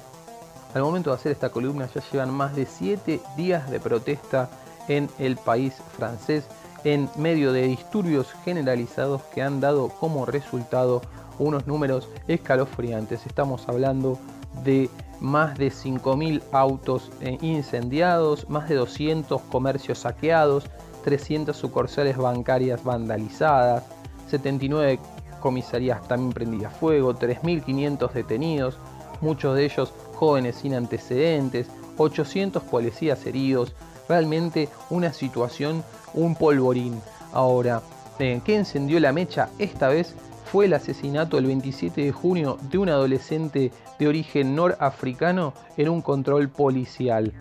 [0.76, 4.50] Al momento de hacer esta columna ya llevan más de 7 días de protesta
[4.90, 6.44] en el país francés
[6.84, 11.02] en medio de disturbios generalizados que han dado como resultado
[11.40, 13.26] unos números escalofriantes.
[13.26, 14.20] Estamos hablando
[14.66, 14.90] de
[15.22, 20.66] más de 5.000 autos eh, incendiados, más de 200 comercios saqueados,
[21.06, 23.86] 300 sucursales bancarias vandalizadas,
[24.28, 25.00] 79
[25.40, 28.78] comisarías también prendidas a fuego, 3.500 detenidos,
[29.22, 33.74] muchos de ellos jóvenes sin antecedentes, 800 policías heridos,
[34.10, 37.00] realmente una situación, un polvorín.
[37.32, 37.82] Ahora,
[38.20, 40.16] eh, ¿qué encendió la mecha esta vez?
[40.46, 46.02] Fue el asesinato el 27 de junio de un adolescente de origen norafricano en un
[46.02, 47.34] control policial.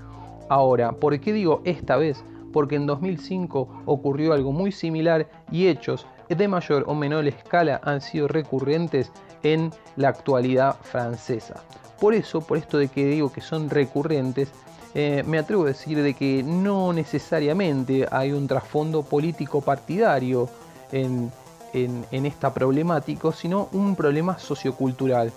[0.48, 2.24] Ahora, ¿por qué digo esta vez?
[2.52, 8.00] Porque en 2005 ocurrió algo muy similar y hechos de mayor o menor escala han
[8.00, 11.62] sido recurrentes en la actualidad francesa.
[12.04, 14.50] Por eso, por esto de que digo que son recurrentes,
[14.94, 20.46] eh, me atrevo a decir de que no necesariamente hay un trasfondo político partidario
[20.92, 21.32] en,
[21.72, 25.32] en, esta problemática, sino un problema sociocultural.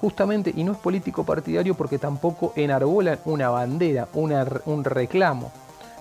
[0.00, 5.52] Justamente, y no es político partidario porque tampoco enarbolan una bandera, un reclamo,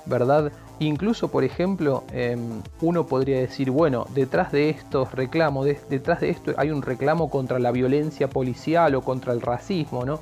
[0.06, 0.54] ¿verdad?
[0.80, 6.54] Incluso, por ejemplo, em, uno podría decir, bueno, detrás de estos reclamos, detrás de esto
[6.58, 10.20] hay un reclamo contra la violencia policial o contra el racismo, ¿no?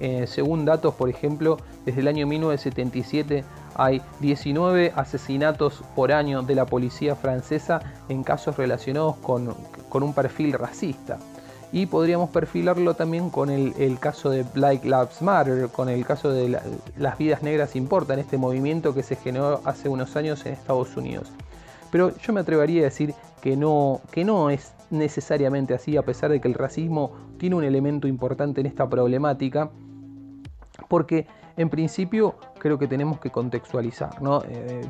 [0.00, 3.44] Eh, según datos, por ejemplo, desde el año 1977
[3.74, 9.54] hay 19 asesinatos por año de la policía francesa en casos relacionados con,
[9.92, 11.18] un perfil racista.
[11.70, 16.58] Y podríamos perfilarlo también con el, caso de Black Lives Matter, con el caso de
[16.96, 21.28] las vidas negras importan, este movimiento que se generó hace unos años en Estados Unidos.
[21.90, 26.30] Pero yo me atrevería a decir que no, que no es necesariamente así, a pesar
[26.30, 29.70] de que el racismo tiene un elemento importante en esta problemática
[30.88, 31.26] porque
[31.56, 34.10] en principio creo que tenemos que contextualizar.
[34.48, 34.82] Eh,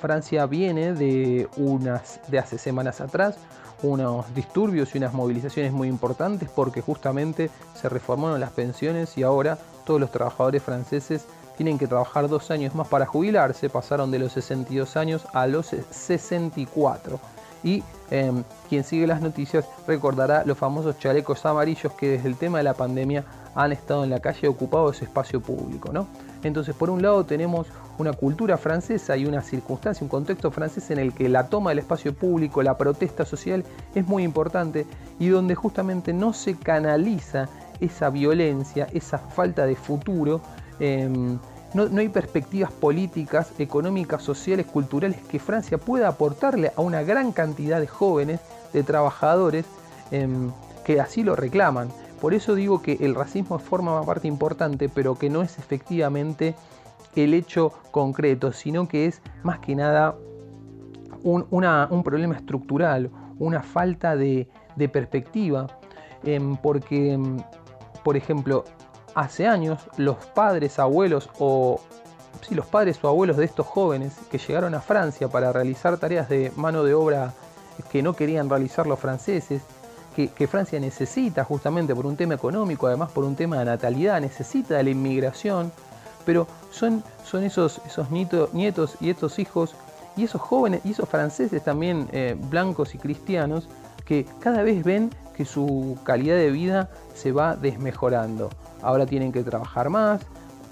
[0.00, 3.38] Francia viene de, unas, de hace semanas atrás
[3.82, 9.58] unos disturbios y unas movilizaciones muy importantes porque justamente se reformaron las pensiones y ahora
[9.84, 14.32] todos los trabajadores franceses tienen que trabajar dos años más para jubilarse, pasaron de los
[14.32, 17.18] 62 años a los 64.
[17.64, 22.58] Y em, quien sigue las noticias recordará los famosos chalecos amarillos que desde el tema
[22.58, 25.92] de la pandemia han estado en la calle ocupado ese espacio público.
[25.92, 26.06] ¿no?
[26.42, 27.66] Entonces, por un lado tenemos
[27.98, 31.80] una cultura francesa y una circunstancia, un contexto francés en el que la toma del
[31.80, 34.86] espacio público, la protesta social es muy importante
[35.18, 37.48] y donde justamente no se canaliza
[37.80, 40.40] esa violencia, esa falta de futuro.
[40.78, 41.38] Em,
[41.74, 47.80] no, hay perspectivas políticas, económicas, sociales, culturales que Francia pueda aportarle a una gran cantidad
[47.80, 48.40] de jóvenes,
[48.72, 49.66] de trabajadores
[50.10, 50.52] em,
[50.84, 51.88] que así lo reclaman.
[52.20, 56.54] Por eso digo que el racismo forma una parte importante, pero que no es efectivamente
[57.24, 60.16] el hecho concreto, sino que es más que nada
[61.22, 64.48] un, problema estructural, una falta de,
[64.92, 65.66] perspectiva,
[66.22, 67.38] em, porque, em,
[68.04, 68.64] por ejemplo,
[69.14, 71.80] hace años los padres, abuelos o
[72.42, 76.28] sí, los padres o abuelos de estos jóvenes que llegaron a Francia para realizar tareas
[76.28, 77.32] de mano de obra
[77.90, 79.62] que no querían realizar los franceses,
[80.14, 84.76] que, Francia necesita justamente por un tema económico, además por un tema de natalidad, necesita
[84.76, 85.70] de la inmigración,
[86.24, 86.46] pero
[86.76, 87.02] son,
[87.42, 87.80] esos,
[88.52, 89.74] nietos y estos hijos
[90.16, 93.68] y esos jóvenes y esos franceses también eh, blancos y cristianos
[94.04, 98.50] que cada vez ven que su calidad de vida se va desmejorando.
[98.82, 100.22] Ahora tienen que trabajar más,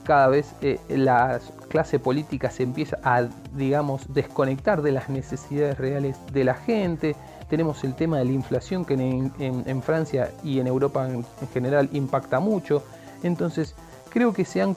[0.05, 6.16] cada vez eh, la clase política se empieza a, digamos, desconectar de las necesidades reales
[6.32, 7.16] de la gente.
[7.48, 12.40] Tenemos el tema de la inflación que en, Francia y en Europa en, general impacta
[12.40, 12.82] mucho.
[13.22, 13.74] Entonces,
[14.11, 14.76] creo que se han,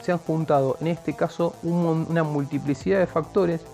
[0.00, 3.64] se han juntado en este caso una multiplicidad de factores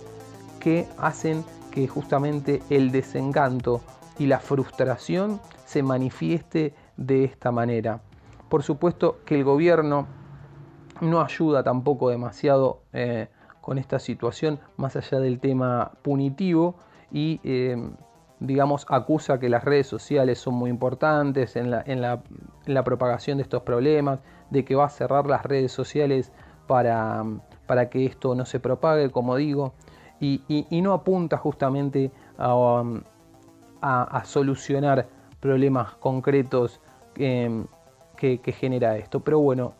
[0.61, 3.81] que hacen que justamente el desencanto
[4.18, 8.01] y la frustración se manifieste de esta manera.
[8.49, 10.07] Por supuesto que el gobierno
[11.01, 13.29] no ayuda tampoco demasiado eh,
[13.61, 16.77] con esta situación, más allá del tema punitivo,
[17.11, 17.77] y eh,
[18.41, 23.43] digamos acusa que las redes sociales son muy importantes en la, en, la, propagación de
[23.43, 24.20] estos problemas,
[24.55, 26.33] de que va a cerrar las redes sociales
[26.67, 27.23] para,
[27.67, 29.75] para que esto no se propague, como digo
[30.21, 33.01] y, no apunta justamente um,
[33.81, 35.07] a, solucionar
[35.41, 36.81] problemas concretos
[37.17, 37.67] em,
[38.17, 39.21] que, genera esto.
[39.21, 39.75] Pero bueno,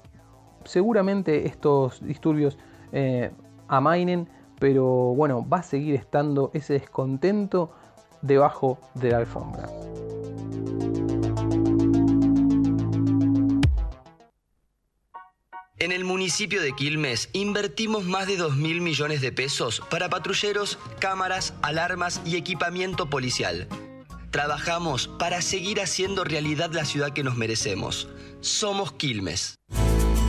[0.65, 2.59] seguramente estos disturbios
[2.93, 3.31] eh,
[3.69, 7.71] amainen, pero bueno, va a seguir estando ese descontento
[8.23, 9.69] debajo de la alfombra.
[15.85, 20.79] En el municipio de Quilmes invertimos más de 2 mil millones de pesos para patrulleros,
[20.99, 23.69] cámaras, alarmas y equipamiento policial.
[24.31, 28.09] Trabajamos para seguir haciendo realidad la ciudad que nos merecemos.
[28.41, 29.57] Somos Quilmes.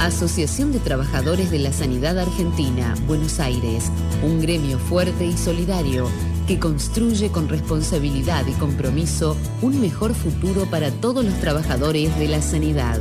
[0.01, 3.89] Asociación de Trabajadores de la Sanidad Argentina, Buenos Aires,
[4.23, 6.11] un gremio fuerte y solidario
[6.49, 12.41] que construye con responsabilidad y compromiso un mejor futuro para todos los trabajadores de la
[12.41, 12.99] sanidad.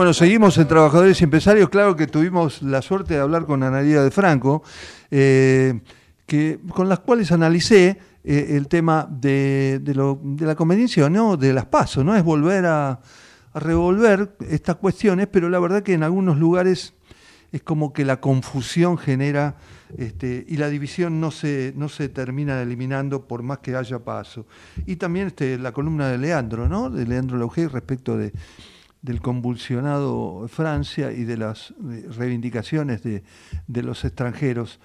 [0.00, 1.68] Bueno, seguimos en Trabajadores y Empresarios.
[1.68, 4.62] Claro que tuvimos la suerte de hablar con Analía de Franco,
[5.10, 5.78] eh,
[6.24, 9.78] que, con las cuales analicé eh, el tema de,
[10.38, 12.16] la conveniencia no de las pasos, ¿no?
[12.16, 13.00] Es volver a,
[13.52, 16.94] revolver estas cuestiones, pero la verdad que en algunos lugares
[17.52, 19.56] es como que la confusión genera
[19.98, 24.46] este, y la división no se, no se termina eliminando por más que haya paso.
[24.86, 26.88] Y también este, la columna de Leandro, ¿no?
[26.88, 28.32] De Leandro Lauge respecto de
[29.02, 31.74] del convulsionado Francia y de las
[32.16, 33.22] reivindicaciones de,
[33.82, 34.80] los extranjeros,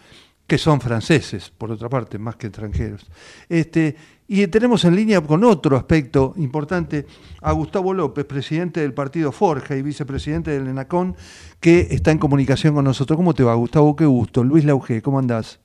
[0.48, 3.06] que son franceses, por otra parte, más que extranjeros.
[3.50, 3.96] Este,
[4.28, 7.06] y tenemos en línea con otro aspecto importante
[7.42, 11.16] a Gustavo López, presidente del partido Forja y vicepresidente del ENACON,
[11.60, 13.18] que está en comunicación con nosotros.
[13.18, 13.96] ¿Cómo te va, Gustavo?
[13.96, 14.44] Qué gusto.
[14.44, 15.60] Luis Lauge, ¿cómo andás?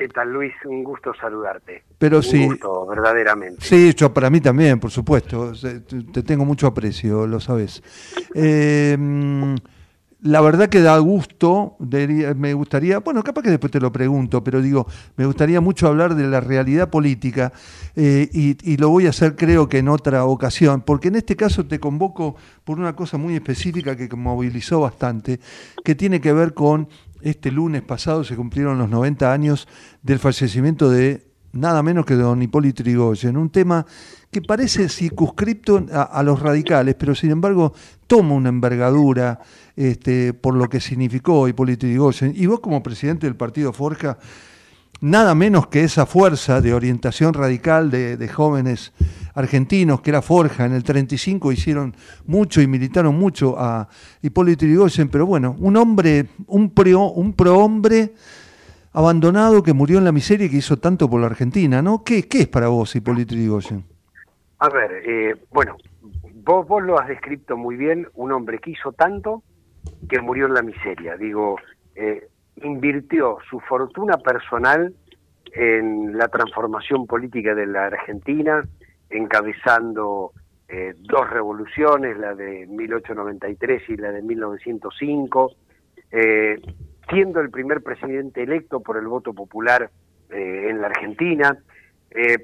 [0.00, 0.54] ¿Qué tal, Luis?
[0.64, 1.84] Un gusto saludarte.
[1.98, 2.46] Pero Un sí.
[2.46, 3.58] gusto, verdaderamente.
[3.60, 5.52] Sí, yo, para mí también, por supuesto.
[5.52, 7.82] Te tengo mucho aprecio, lo sabes.
[8.34, 9.54] Em,
[10.22, 14.62] la verdad que da gusto, me gustaría, bueno, capaz que después te lo pregunto, pero
[14.62, 14.86] digo,
[15.18, 17.52] me gustaría mucho hablar de la realidad política
[17.94, 21.36] eh, y, y, lo voy a hacer creo que en otra ocasión, porque en este
[21.36, 25.40] caso te convoco por una cosa muy específica que movilizó bastante,
[25.84, 26.88] que tiene que ver con
[27.22, 29.68] este lunes pasado se cumplieron los 90 años
[30.02, 33.84] del fallecimiento de nada menos que don Hipólito Yrigoyen, un tema
[34.30, 37.72] que parece circunscripto a, los radicales, pero sin embargo
[38.06, 39.40] toma una envergadura
[39.74, 42.32] este, por lo que significó Hipólito Yrigoyen.
[42.36, 44.18] Y vos como presidente del partido Forja,
[45.00, 48.92] nada menos que esa fuerza de orientación radical de, jóvenes
[49.34, 51.94] argentinos que era Forja en el 35 hicieron
[52.26, 53.88] mucho y militaron mucho a
[54.22, 58.12] Hipólito Yrigoyen, pero bueno, un hombre, un pro, un prohombre
[58.92, 62.02] abandonado que murió en la miseria y que hizo tanto por la Argentina, ¿no?
[62.04, 63.84] ¿Qué, es para vos Hipólito Yrigoyen?
[64.58, 65.76] A ver, eh, bueno,
[66.44, 69.42] vos, vos lo has descrito muy bien, un hombre que hizo tanto
[70.08, 71.16] que murió en la miseria.
[71.16, 71.56] Digo,
[71.94, 72.28] eh,
[72.62, 74.94] invirtió su fortuna personal
[75.52, 78.64] en la transformación política de la Argentina,
[79.08, 80.32] encabezando
[80.68, 85.52] eh, dos revoluciones, la de 1893 y la de 1905,
[86.12, 86.60] eh,
[87.08, 89.90] siendo el primer presidente electo por el voto popular
[90.30, 91.58] eh, en la Argentina,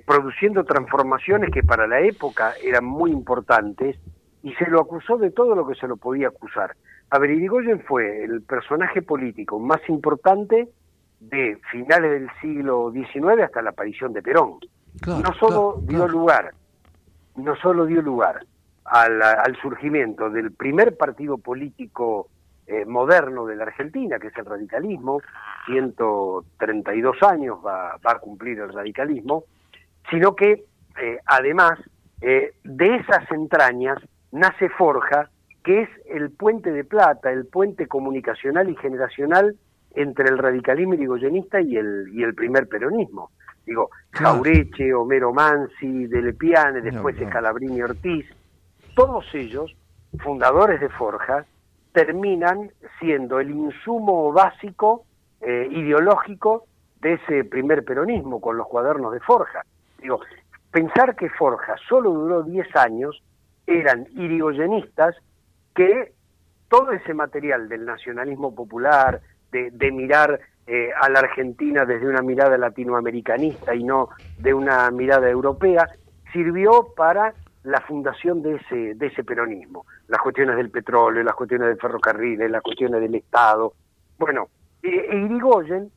[0.06, 3.96] produciendo transformaciones que para la época eran muy importantes
[4.44, 6.76] y se lo acusó de todo lo que se lo podía acusar.
[7.10, 10.68] A ver, Irigoyen fue el personaje político más importante
[11.20, 14.58] de finales del siglo XIX hasta la aparición de Perón.
[15.06, 16.52] no solo dio lugar,
[17.36, 18.44] no solo dio lugar
[18.84, 22.28] al, surgimiento del primer partido político
[22.66, 25.20] eh, moderno de la Argentina, que es el radicalismo,
[25.66, 29.44] 132 años va, va a cumplir el radicalismo,
[30.10, 30.64] sino que
[31.00, 31.78] eh, además
[32.20, 33.98] eh, de esas entrañas
[34.32, 35.30] nace Forja,
[35.66, 39.56] que es el puente de plata, el puente comunicacional y generacional
[39.96, 43.32] entre el radicalismo irigoyenista y el, y el primer peronismo.
[43.66, 48.26] Digo, Jaureche, Homero Mansi, Dele Piane, después Scalabrini Ortiz,
[48.94, 49.74] todos ellos,
[50.20, 51.44] fundadores de Forja,
[51.92, 55.04] terminan siendo el insumo básico
[55.40, 56.66] eh, ideológico
[57.00, 59.64] de ese primer peronismo con los cuadernos de Forja.
[60.00, 60.20] Digo,
[60.70, 63.20] pensar que Forja solo duró 10 años,
[63.66, 65.16] eran irigoyenistas
[65.76, 66.12] que
[66.68, 69.20] todo ese material del nacionalismo popular,
[69.52, 75.30] de, mirar eh, a la Argentina desde una mirada latinoamericanista y no de una mirada
[75.30, 75.88] europea,
[76.32, 79.86] sirvió para la fundación de ese, de peronismo.
[80.08, 83.72] Las cuestiones del petróleo, las cuestiones del ferrocarril, las cuestiones del Estado.
[84.18, 84.48] Bueno,
[84.82, 85.90] Irigoyen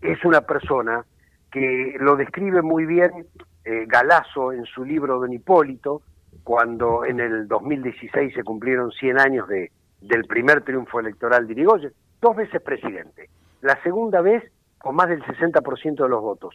[0.00, 1.04] es una persona
[1.50, 3.26] que lo describe muy bien
[3.64, 6.02] eh, Galazo en su libro Don Hipólito,
[6.44, 9.72] cuando en el 2016 se cumplieron 100 años de,
[10.02, 13.30] del primer triunfo electoral de Irigoyen, dos veces presidente,
[13.62, 14.44] la segunda vez
[14.78, 16.54] con más del 60% de los votos,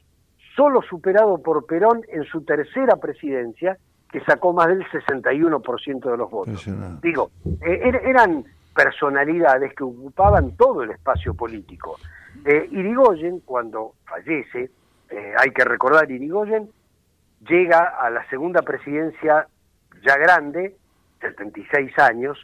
[0.55, 3.77] solo superado por Perón en su tercera presidencia,
[4.11, 6.67] que sacó más del 61% de los votos.
[7.01, 7.31] Digo,
[7.61, 8.43] eh, er, eran
[8.75, 11.97] personalidades que ocupaban todo el espacio político.
[12.45, 14.69] Eh, Irigoyen, cuando fallece,
[15.09, 16.69] eh, hay que recordar, Irigoyen
[17.47, 19.47] llega a la segunda presidencia
[20.05, 20.75] ya grande,
[21.21, 22.37] 76 años,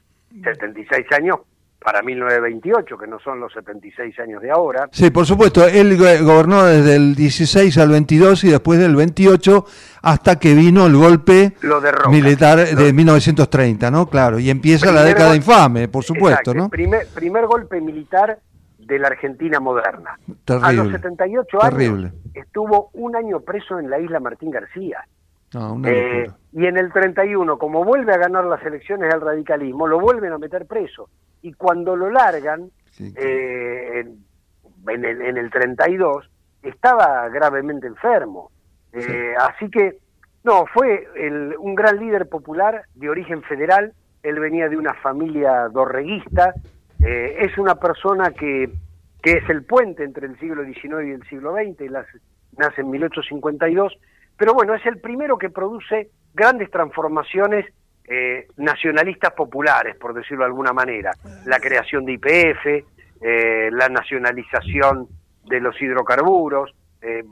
[0.43, 1.39] 76 años
[1.85, 4.89] para 1928, que no son los 76 años de ahora.
[4.91, 9.65] Sí, por supuesto, él gobernó desde el 16 al 22 y después del 28
[10.01, 11.53] hasta que vino el golpe
[12.09, 14.07] militar de 1930, ¿no?
[14.09, 16.69] Claro, y empieza la década infame, por supuesto, ¿no?
[16.69, 18.39] Primer, primer golpe militar
[18.79, 20.17] de la Argentina moderna.
[20.61, 25.05] A los 78 años estuvo un año preso en la isla Martín García.
[25.85, 30.33] Eh, y en el 31, como vuelve a ganar las elecciones del radicalismo, lo vuelven
[30.33, 31.09] a meter preso.
[31.41, 34.05] Y cuando lo largan, eh,
[34.87, 36.29] en, el, en, el, 32,
[36.63, 38.51] estaba gravemente enfermo.
[38.93, 39.97] Eh, así que,
[40.43, 41.07] no, fue
[41.59, 43.93] un gran líder popular de origen federal.
[44.23, 46.53] Él venía de una familia dorreguista,
[46.99, 48.71] es una persona que,
[49.21, 51.91] que es el puente entre el siglo XIX y el siglo XX,
[52.57, 53.97] nace en 1852,
[54.37, 57.65] pero bueno, es el primero que produce grandes transformaciones
[58.07, 61.11] eh, nacionalistas populares, por decirlo de alguna manera.
[61.45, 62.65] La creación de IPF,
[63.21, 65.07] eh, la nacionalización
[65.45, 66.73] de los hidrocarburos,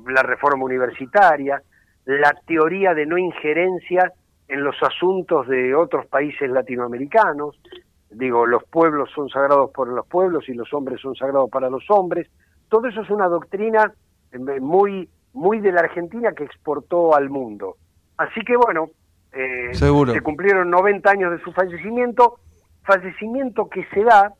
[0.07, 1.59] la reforma universitaria,
[2.05, 4.11] la teoría de no injerencia
[4.47, 7.59] en los asuntos de otros países latinoamericanos,
[8.11, 11.83] digo, los pueblos son sagrados por los pueblos y los hombres son sagrados para los
[11.89, 12.29] hombres.
[12.69, 13.91] Todo eso es una doctrina
[14.31, 17.77] eh, muy, muy de la Argentina que exportó al mundo.
[18.17, 18.89] Así que bueno,
[19.31, 22.39] eh, se cumplieron 90 años de su fallecimiento,
[22.83, 24.33] fallecimiento que se da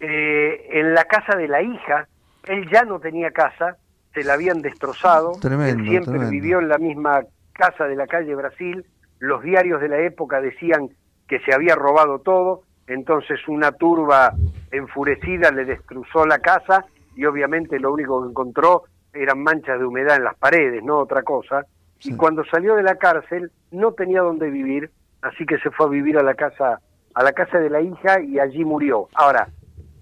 [0.00, 2.08] eh, en la casa de la hija.
[2.44, 3.76] Él ya no tenía casa,
[4.14, 5.32] se la habían destrozado.
[5.42, 7.22] Él siempre vivió en la misma
[7.52, 8.84] casa de la calle Brasil.
[9.18, 10.88] Los diarios de la época decían
[11.28, 14.34] que se había robado todo entonces una turba
[14.70, 20.16] enfurecida le destrozó la casa y obviamente lo único que encontró eran manchas de humedad
[20.16, 21.66] en las paredes, no otra cosa.
[22.00, 24.90] Y cuando salió de la cárcel no tenía dónde vivir,
[25.22, 26.80] así que se fue a vivir a la casa
[27.14, 29.08] a la casa de la hija y allí murió.
[29.14, 29.48] Ahora,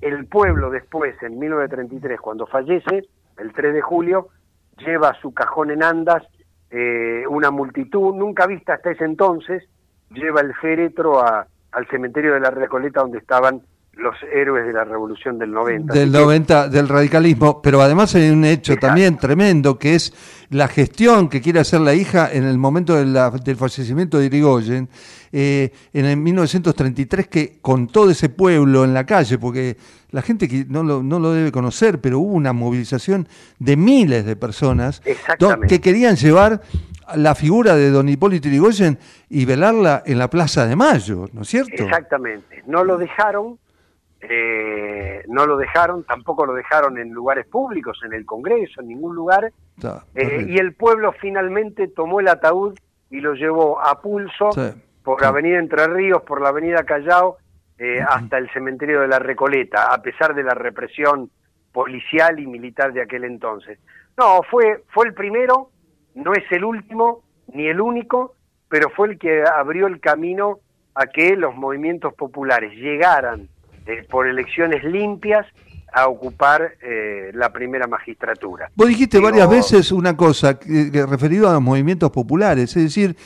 [0.01, 4.29] el pueblo después, en 1933, cuando fallece, el 3 de julio,
[4.79, 6.23] lleva su cajón en andas
[6.71, 9.65] eh, una multitud, nunca vista hasta ese entonces,
[10.11, 13.63] lleva el féretro a, al cementerio de la Recoleta donde estaban
[14.01, 15.92] los héroes de la revolución del 90.
[15.92, 20.12] Del 90, del radicalismo, pero además hay un hecho también tremendo que es
[20.51, 24.88] la gestión que quiere hacer la hija en el momento del fallecimiento de Irigoyen,
[25.32, 29.76] eh, en el 1933, que con todo ese pueblo en la calle, porque
[30.11, 33.28] la gente que no lo, no lo debe conocer, pero hubo una movilización
[33.59, 35.01] de miles de personas
[35.68, 36.61] que querían llevar
[37.14, 38.98] la figura de don Hipólito Yrigoyen
[39.28, 41.84] y velarla en la Plaza de Mayo, ¿no es cierto?
[41.84, 42.62] Exactamente.
[42.66, 43.59] No lo dejaron,
[44.21, 49.14] eh, no lo dejaron, tampoco lo dejaron en lugares públicos, en el Congreso, en ningún
[49.14, 49.53] lugar.
[50.14, 54.51] Eh, y el pueblo finalmente tomó el ataúd y lo llevó a pulso
[55.03, 57.39] por la Avenida Entre Ríos, por la Avenida Callao,
[57.79, 61.31] eh, hasta el cementerio de la Recoleta, a pesar de la represión
[61.73, 63.79] policial y militar de aquel entonces.
[64.18, 65.71] No, fue, fue el primero
[66.14, 68.35] no es el último ni el único,
[68.68, 70.59] pero fue el que abrió el camino
[70.95, 73.49] a que los movimientos populares llegaran
[73.91, 75.47] eh, por elecciones limpias
[75.93, 78.70] a ocupar eh, la primera magistratura.
[78.76, 82.82] Vos dijiste Digo, varias veces una cosa que, que referido a los movimientos populares, es
[82.84, 83.16] decir,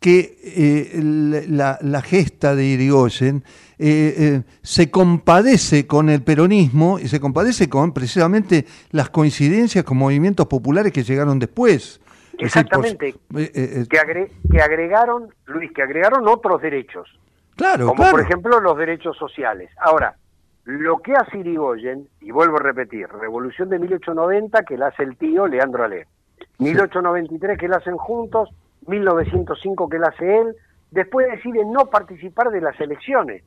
[0.00, 1.00] que eh,
[1.48, 3.42] la, la gesta de Irigoyen
[3.78, 10.46] eh, se compadece con el peronismo y se compadece con precisamente las coincidencias con movimientos
[10.46, 12.00] populares que llegaron después.
[12.36, 13.14] Es decir, por- Exactamente,
[13.88, 17.08] que, agre- que agregaron, Luis, que agregaron otros derechos,
[17.56, 18.10] claro, como claro.
[18.12, 19.70] por ejemplo los derechos sociales.
[19.78, 20.16] Ahora,
[20.64, 25.16] lo que hace Irigoyen, y vuelvo a repetir, Revolución de 1890 que la hace el
[25.16, 26.06] tío Leandro Ale,
[26.58, 28.48] 1893 que la hacen juntos,
[28.86, 30.56] 1905 que la hace él,
[30.90, 33.42] después decide no participar de las elecciones,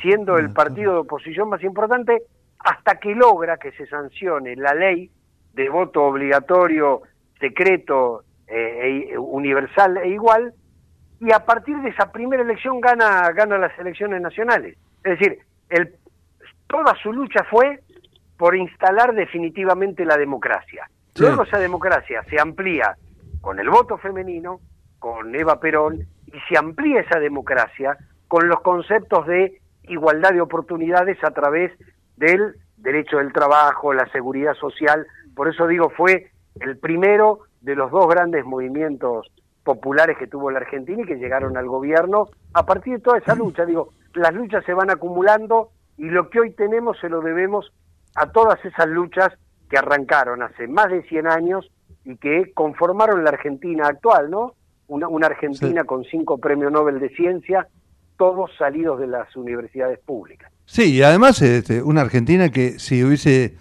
[0.00, 2.22] siendo el partido de oposición más importante,
[2.58, 5.10] hasta que logra que se sancione la ley
[5.54, 7.02] de voto obligatorio,
[7.40, 10.52] secreto, eh, e- universal e igual,
[11.20, 14.76] y a partir de esa primera elección gana, gana las elecciones nacionales.
[15.04, 15.94] Es decir, el,
[16.66, 17.80] toda su lucha fue
[18.38, 20.88] por instalar definitivamente la democracia.
[21.14, 21.22] Sí.
[21.22, 22.96] Luego esa democracia se amplía
[23.42, 24.60] con el voto femenino,
[24.98, 27.98] con Eva Perón, y se amplía esa democracia
[28.28, 31.72] con los conceptos de igualdad de oportunidades a través
[32.16, 35.06] del derecho del trabajo, la seguridad social.
[35.34, 39.30] Por eso digo, fue el primero de los dos grandes movimientos
[39.64, 43.34] populares que tuvo la Argentina y que llegaron al gobierno a partir de toda esa
[43.34, 43.66] lucha.
[43.66, 47.72] Digo, las luchas se van acumulando y lo que hoy tenemos se lo debemos
[48.14, 49.32] a todas esas luchas
[49.68, 51.70] que arrancaron hace más de 100 años
[52.04, 54.54] y que conformaron la Argentina actual, ¿no?
[54.88, 57.68] Una, una Argentina con cinco premios Nobel de Ciencia,
[58.16, 60.50] todos salidos de las universidades públicas.
[60.64, 63.56] Sí, y además este, una Argentina que si hubiese,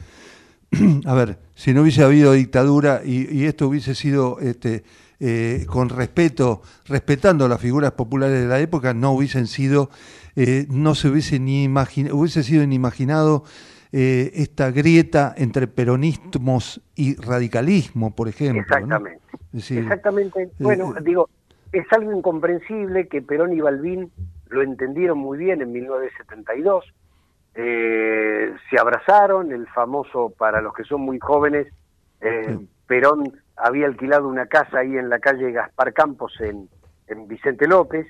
[1.05, 4.83] a ver, si no hubiese habido dictadura y, y esto hubiese sido este,
[5.19, 9.89] eh, con respeto, respetando las figuras populares de la época, no hubiesen sido,
[10.35, 13.43] eh, no se hubiese ni imagina, hubiese sido inimaginado
[13.91, 18.61] eh, esta grieta entre peronismos y radicalismo, por ejemplo.
[18.61, 19.19] Exactamente.
[19.51, 20.51] Decir, Exactamente.
[20.59, 21.27] Bueno, digo,
[21.71, 24.11] es algo incomprensible que Perón y Balbín
[24.49, 26.85] lo entendieron muy bien en 1972.
[27.55, 31.67] Eh, se abrazaron, el famoso, para los que son muy jóvenes,
[32.21, 36.69] eh, Perón había alquilado una casa ahí en la calle Gaspar Campos en,
[37.07, 38.07] en Vicente López,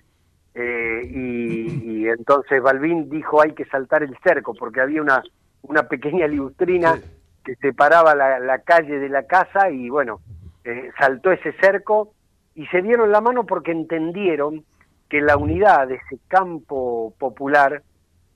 [0.54, 5.24] eh, y, y entonces Balbín dijo hay que saltar el cerco, porque había una,
[5.62, 7.00] una pequeña liustrina
[7.44, 10.22] que separaba la, la calle de la casa, y bueno,
[10.64, 12.14] eh, saltó ese cerco
[12.56, 14.66] y se dieron la mano porque entendieron
[15.10, 17.82] que la unidad de ese campo popular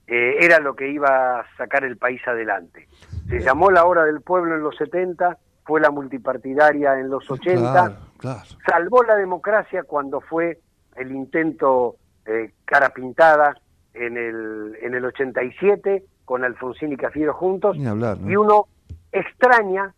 [0.07, 2.87] eh, era lo que iba a sacar el país adelante.
[3.29, 7.71] Se llamó la hora del pueblo en los 70, fue la multipartidaria en los 80,
[7.71, 8.41] claro, claro.
[8.65, 10.59] salvó la democracia cuando fue
[10.95, 11.95] el intento
[12.25, 13.57] eh, cara pintada
[13.93, 18.29] en el, en el 87 con Alfonsín y Cafiero juntos, Ni hablar, ¿no?
[18.31, 18.67] y uno
[19.11, 19.93] extraña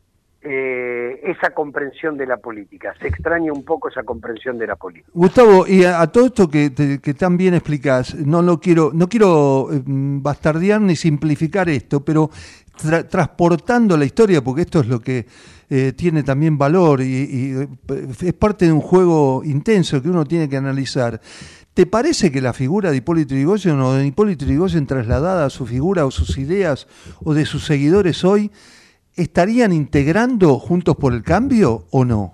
[0.48, 5.10] eh, esa comprensión de la política, se extraña un poco esa comprensión de la política.
[5.14, 8.92] Gustavo, y a, a todo esto que, te- que tan bien explicás, no lo quiero,
[8.94, 12.30] no quiero eh, bastardear ni simplificar esto, pero
[12.80, 15.26] tra- transportando la historia, porque esto es lo que
[15.70, 17.68] eh, tiene también valor y, eh,
[18.22, 21.20] es parte de un juego intenso que uno tiene que analizar.
[21.74, 25.66] ¿Te parece que la figura de Hipólito Yrigoyen o de Hipólito Yrigoyen trasladada a su
[25.66, 26.88] figura o sus ideas
[27.24, 28.52] o de sus seguidores hoy
[29.16, 32.34] estarían integrando Juntos por el Cambio o no?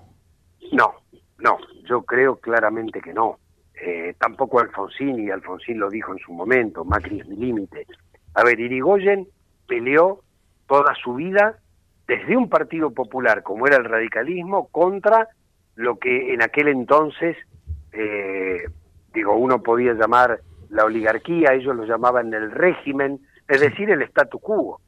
[0.72, 0.94] No,
[1.38, 1.58] no,
[1.88, 3.38] yo creo claramente que no.
[3.84, 7.86] Eh, tampoco Alfonsín, y Alfonsín lo dijo en su momento, Macri es mi límite.
[8.34, 9.26] A ver, Irigoyen
[9.66, 10.20] peleó
[10.68, 11.58] toda su vida
[12.06, 15.28] desde un partido popular como era el radicalismo contra
[15.74, 17.36] lo que en aquel entonces,
[17.92, 18.64] eh,
[19.14, 20.40] digo, uno podía llamar
[20.70, 24.80] la oligarquía, ellos lo llamaban el régimen, es decir, el statu quo.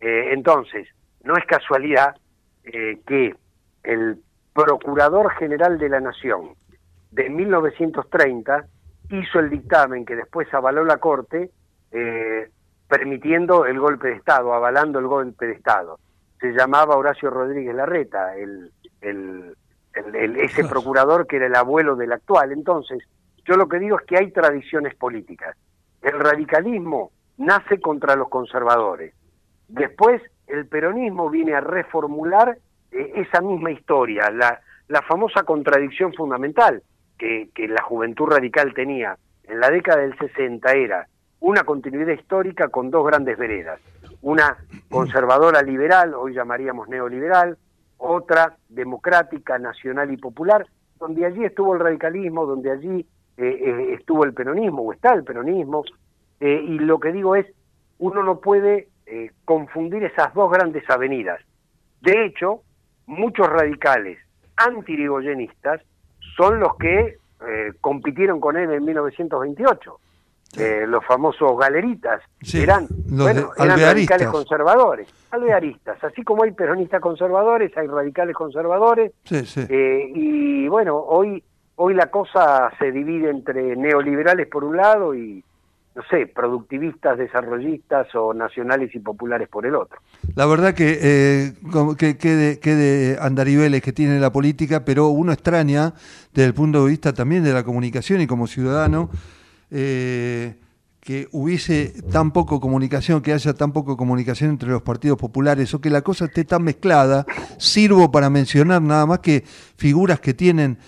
[0.00, 0.88] Eh, entonces,
[1.24, 2.16] no es casualidad
[2.64, 3.34] eh, que
[3.82, 4.18] el
[4.54, 6.54] Procurador General de la Nación
[7.10, 8.66] de 1930
[9.10, 11.50] hizo el dictamen que después avaló la Corte
[12.88, 15.98] permitiendo el golpe de Estado, avalando el golpe de Estado.
[16.40, 19.54] Se llamaba Horacio Rodríguez Larreta, el, el,
[19.94, 22.52] el- el- ese procurador que era el abuelo del actual.
[22.52, 22.98] Entonces,
[23.44, 25.56] yo lo que digo es que hay tradiciones políticas.
[26.02, 29.14] El radicalismo nace contra los conservadores.
[29.68, 32.56] Después, el peronismo viene a reformular
[32.92, 36.82] eh, esa misma historia, la, la famosa contradicción fundamental
[37.18, 41.06] que, que la juventud radical tenía en la década del 60 era
[41.40, 43.80] una continuidad histórica con dos grandes veredas,
[44.22, 44.58] una
[44.90, 47.56] conservadora liberal, hoy llamaríamos neoliberal,
[47.98, 50.66] otra democrática, nacional y popular,
[50.98, 53.06] donde allí estuvo el radicalismo, donde allí
[53.36, 55.84] eh, eh, estuvo el peronismo, o está el peronismo,
[56.40, 57.46] eh, y lo que digo es,
[57.98, 61.40] uno no puede eh, confundir esas dos grandes avenidas.
[62.00, 62.62] De hecho,
[63.06, 64.18] muchos radicales
[64.56, 65.80] antirigoyenistas
[66.36, 67.16] son los que
[67.80, 69.98] compitieron con él en 1928.
[70.56, 72.22] Eh, los famosos galeritas
[72.52, 76.02] eran, bueno, eran radicales conservadores, alvearistas.
[76.02, 79.12] Así como hay peronistas conservadores, hay radicales conservadores.
[79.30, 81.44] Eh, y bueno, hoy,
[81.76, 85.44] hoy la cosa se divide entre neoliberales por un lado y,
[85.94, 90.00] no sé, productivistas, desarrollistas o nacionales y populares por el otro.
[90.34, 91.52] La verdad que, eh,
[91.96, 95.94] que, que, que, de, andariveles que tiene la política, pero uno extraña
[96.34, 99.10] desde el punto de vista también de la comunicación y como ciudadano
[99.70, 100.54] eh,
[101.00, 105.80] que hubiese tan poco comunicación, que haya tan poco comunicación entre los partidos populares o
[105.80, 107.24] que la cosa esté tan mezclada,
[107.58, 109.42] sirvo para mencionar nada más que
[109.76, 110.78] figuras que tienen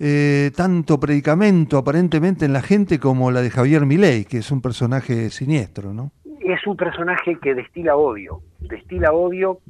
[0.00, 4.60] eh, tanto predicamento aparentemente en la gente como la de Javier Milei, que es un
[4.60, 6.10] personaje siniestro, ¿no?
[6.40, 9.60] Es un personaje que destila odio, destila odio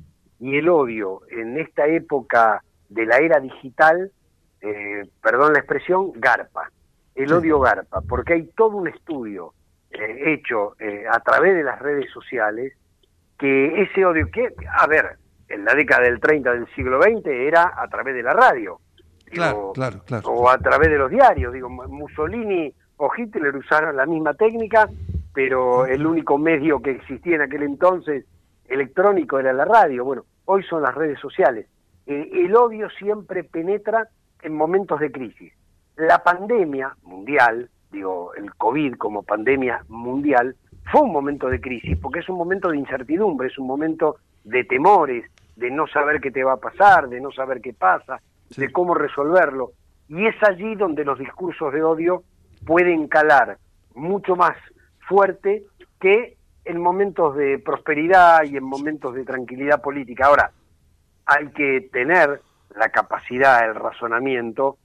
[0.41, 4.11] y el odio en esta época de la era digital,
[4.63, 6.71] eh, perdón la expresión, garpa
[7.15, 9.55] el odio garpa, porque hay todo un estudio
[9.91, 12.73] eh, hecho eh, a través de las redes sociales
[13.39, 15.17] que ese odio, que, a ver,
[15.49, 18.81] en la década del 30 del siglo XX era a través de la radio,
[19.27, 20.29] claro, claro, claro.
[20.29, 24.89] o a través de los diarios, digo, Mussolini o Hitler usaron la misma técnica,
[25.33, 28.25] pero el único medio que existía en aquel entonces
[28.69, 31.67] electrónico era la radio, bueno, hoy son las redes sociales.
[32.07, 34.09] Eh, el odio siempre penetra
[34.43, 35.53] en momentos de crisis
[35.97, 40.57] la pandemia mundial, digo, el COVID como pandemia mundial,
[40.91, 44.65] fue un momento de crisis, porque es un momento de incertidumbre, es un momento de
[44.65, 45.25] temores,
[45.57, 48.21] de no saber qué te va a pasar, de no saber qué pasa,
[48.57, 49.73] de cómo resolverlo.
[50.09, 52.23] Y es allí donde los discursos de odio
[52.67, 53.59] pueden calar
[53.95, 54.57] mucho más
[55.09, 55.65] fuerte
[56.01, 60.27] que en momentos de prosperidad y en momentos de tranquilidad política.
[60.27, 60.51] Ahora,
[61.27, 62.41] hay que tener
[62.75, 64.79] la capacidad, el razonamiento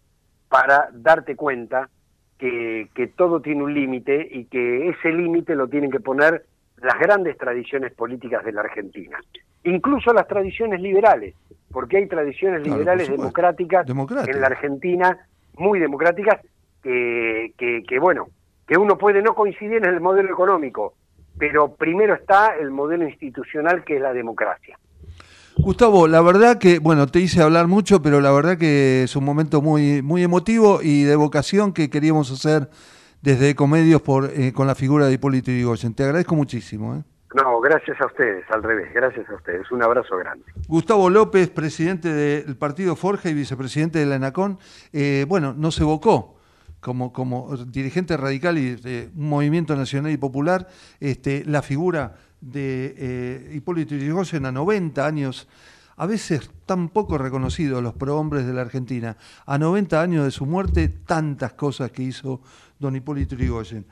[0.50, 1.90] para darte cuenta
[2.38, 6.46] que, que todo tiene un límite y que ese límite lo tienen que poner
[6.82, 9.20] las grandes tradiciones políticas de la Argentina,
[9.64, 11.36] incluso las tradiciones liberales,
[11.72, 15.18] porque hay tradiciones liberales democráticas en la Argentina,
[15.58, 16.42] muy democráticas,
[16.82, 18.28] que, que, que, bueno,
[18.66, 20.94] que uno puede no coincidir en el modelo económico,
[21.38, 24.78] pero primero está el modelo institucional que es la democracia.
[25.62, 29.26] Gustavo, la verdad que, bueno, te hice hablar mucho, pero la verdad que es un
[29.26, 32.70] momento muy, muy emotivo y de vocación que queríamos hacer
[33.22, 35.94] desde Ecomedios por, eh, con la figura de Hipólito Yrigoyen.
[35.94, 36.96] Te agradezco muchísimo.
[36.96, 37.04] ¿eh?
[37.36, 39.70] No, gracias a ustedes, al revés, gracias a ustedes.
[39.72, 40.46] Un abrazo grande.
[40.68, 44.58] Gustavo López, presidente del partido Forja y vicepresidente de la ENACON,
[44.94, 46.38] eh, bueno, nos evocó
[46.80, 50.68] como, como dirigente radical y de un movimiento nacional y popular,
[51.02, 55.48] este, la figura de eh, Hipólito Yrigoyen a 90 años,
[55.98, 60.46] a veces tan poco reconocido los prohombres de la Argentina, a 90 años de su
[60.46, 62.42] muerte, tantas cosas que hizo
[62.80, 63.86] don Hipólito Yrigoyen.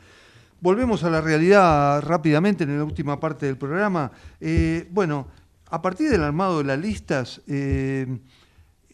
[0.60, 4.12] Volvemos a la realidad rápidamente en la última parte del programa.
[4.40, 5.28] Eh, bueno,
[5.70, 8.20] a partir del armado de las listas, eh,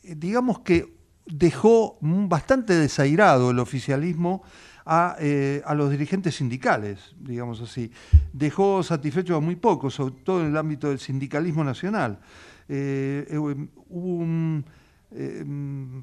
[0.04, 0.94] digamos que
[1.26, 4.44] dejó bastante desairado el oficialismo
[4.86, 7.90] eh, a, los dirigentes sindicales, digamos así.
[8.34, 12.20] Dejó satisfechos a muy pocos, sobre todo en el ámbito del sindicalismo nacional.
[12.68, 14.64] Eh, eh, hubo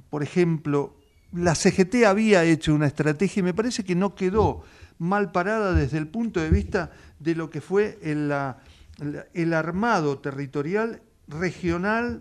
[0.09, 0.97] por ejemplo,
[1.33, 4.63] la CGT había hecho una estrategia y me parece que no quedó
[4.99, 12.21] mal parada desde el punto de vista de lo que fue el armado territorial regional,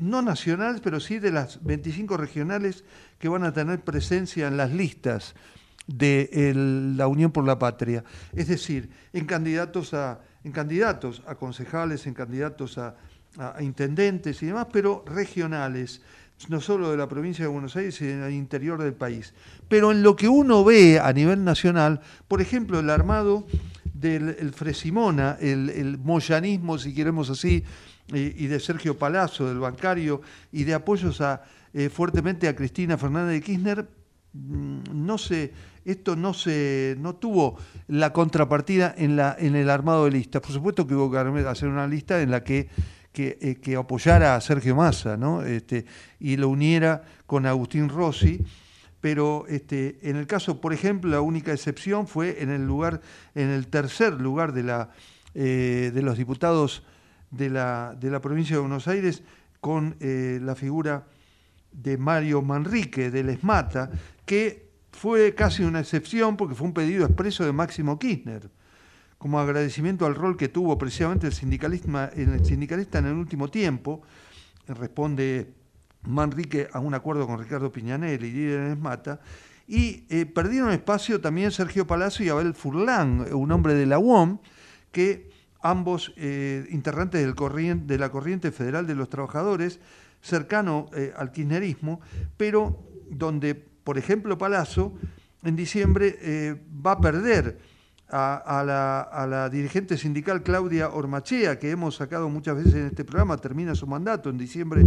[0.00, 2.82] no nacional, pero sí de las 25 regionales
[3.20, 5.36] que van a tener presencia en las listas
[5.86, 6.52] de
[6.96, 8.04] la Unión por la Patria.
[8.34, 12.96] Es decir, en candidatos a, en candidatos a concejales, en candidatos a,
[13.60, 16.02] intendentes y demás, pero regionales,
[16.50, 19.32] no solo de la provincia de Buenos Aires, sino en el interior del país.
[19.68, 23.46] Pero en lo que uno ve a nivel nacional, por ejemplo, el armado
[23.94, 27.64] del Fresimona, el, moyanismo, si queremos así,
[28.08, 30.20] y de Sergio Palazzo, del bancario,
[30.50, 31.22] y de apoyos
[31.72, 33.88] eh, fuertemente a Cristina Fernández de Kirchner,
[34.34, 35.52] mm, no se
[35.84, 37.58] esto no se no tuvo
[37.88, 40.42] la contrapartida en la en el armado de listas.
[40.42, 41.18] Por supuesto que hubo que
[41.48, 42.68] hacer una lista en la que
[43.12, 45.42] que, eh, apoyara a Sergio Massa, ¿no?
[45.42, 45.84] Este,
[46.18, 48.40] y lo uniera con Agustín Rossi,
[49.02, 53.02] pero este, en el caso, por ejemplo, la única excepción fue en el lugar,
[53.34, 54.90] en el tercer lugar de la
[55.34, 56.82] eh, de los diputados
[57.30, 59.22] de la, de la provincia de Buenos Aires,
[59.60, 61.06] con eh, la figura
[61.72, 63.90] de Mario Manrique del ESMATA,
[64.26, 68.50] que fue casi una excepción porque fue un pedido expreso de Máximo Kirchner,
[69.18, 74.02] como agradecimiento al rol que tuvo precisamente el sindicalista, el sindicalista en el último tiempo,
[74.68, 75.52] responde
[76.02, 79.20] Manrique a un acuerdo con Ricardo Piñanelli y Díaz Mata,
[79.66, 84.38] y perdieron espacio también Sergio Palacio y Abel Furlán, un hombre de la UOM,
[84.90, 85.30] que
[85.62, 87.34] ambos eh, integrantes del
[87.86, 89.80] de la corriente federal de los trabajadores,
[90.20, 92.00] cercano eh, al kirchnerismo,
[92.36, 94.92] pero donde, por ejemplo, Palazzo
[95.42, 97.58] en diciembre va a perder
[98.12, 103.74] a, la, dirigente sindical Claudia Ormachea, que hemos sacado muchas veces en este programa, termina
[103.74, 104.84] su mandato en diciembre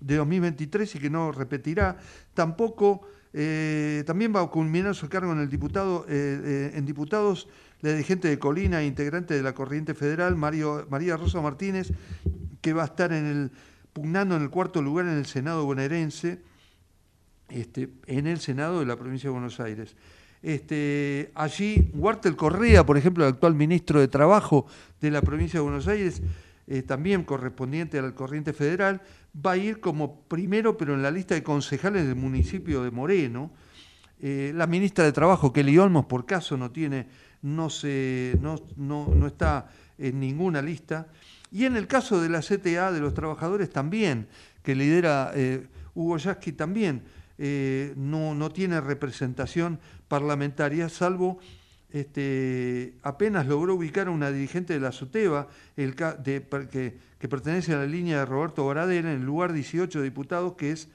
[0.00, 1.96] de 2023 y que no repetirá.
[2.34, 7.48] Tampoco, eh, también va a culminar su cargo en el diputado, eh, eh, en diputados
[7.80, 11.92] la dirigente de Colina, integrante de la Corriente Federal, Mario, María Rosa Martínez,
[12.60, 13.10] que va a estar
[13.92, 16.40] pugnando en el cuarto lugar en el Senado bonaerense,
[17.48, 19.96] este, en el Senado de la provincia de Buenos Aires.
[20.42, 24.66] Este, allí, Huartel Correa, por ejemplo, el actual ministro de Trabajo
[25.00, 26.22] de la provincia de Buenos Aires,
[26.68, 29.00] eh, también correspondiente al corriente federal,
[29.44, 33.50] va a ir como primero, pero en la lista de concejales del municipio de Moreno.
[34.20, 37.06] Eh, la ministra de Trabajo, Kelly Olmos, por caso no tiene,
[37.42, 39.68] no, se, no, no, está
[39.98, 41.08] en ninguna lista.
[41.52, 44.26] Y en el caso de la CTA de los trabajadores también,
[44.62, 47.02] que lidera eh, Hugo Yasky también,
[47.38, 49.78] no, no tiene representación
[50.08, 51.38] parlamentaria, salvo
[51.96, 57.86] este, apenas logró ubicar a una dirigente de la SOTEBA, el, que, pertenece a la
[57.86, 60.88] línea de Roberto Baradera, en el lugar 18 de diputados, que es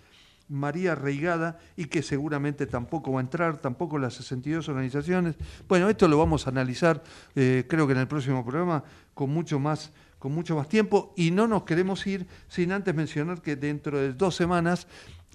[0.47, 5.35] María Reigada, y que seguramente tampoco va a entrar, tampoco las 62 organizaciones.
[5.67, 7.01] Bueno, esto lo vamos a analizar,
[7.35, 8.83] eh, creo que en el próximo programa,
[9.13, 13.41] con mucho más con mucho más tiempo y no nos queremos ir sin antes mencionar
[13.41, 14.85] que dentro de dos semanas,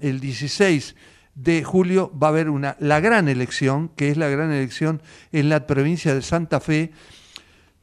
[0.00, 0.94] el 16
[1.34, 5.48] de julio va a haber una, la gran elección, que es la gran elección en
[5.48, 6.92] la provincia de Santa Fe,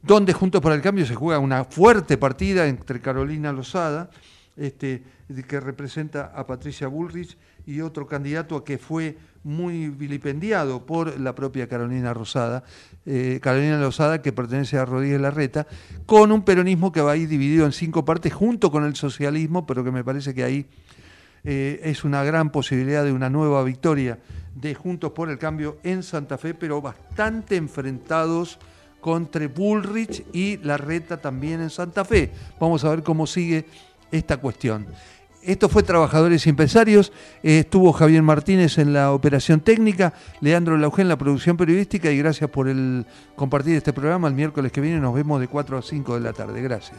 [0.02, 4.10] donde Juntos por el Cambio se juega una fuerte partida entre Carolina Lozada,
[4.56, 5.02] este,
[5.48, 7.36] que representa a Patricia Bullrich,
[7.66, 12.64] y otro candidato que fue muy vilipendiado por la propia Carolina Rosada,
[13.06, 15.66] eh, Carolina Lozada, que pertenece a Rodríguez Larreta,
[16.06, 19.66] con un peronismo que va a ir dividido en cinco partes junto con el socialismo,
[19.66, 20.66] pero que me parece que ahí
[21.44, 24.18] eh, es una gran posibilidad de una nueva victoria
[24.54, 28.58] de Juntos por el Cambio en Santa Fe, pero bastante enfrentados
[29.00, 32.30] contra Bullrich y Larreta también en Santa Fe.
[32.58, 33.66] Vamos a ver cómo sigue
[34.10, 34.86] esta cuestión.
[35.42, 37.12] Esto fue Trabajadores y Empresarios.
[37.42, 42.16] Eh, estuvo Javier Martínez en la operación técnica, Leandro Lauge en la producción periodística y
[42.16, 43.04] gracias por el
[43.36, 44.28] compartir este programa.
[44.28, 46.62] El miércoles que viene nos vemos de 4 a 5 de la tarde.
[46.62, 46.98] Gracias.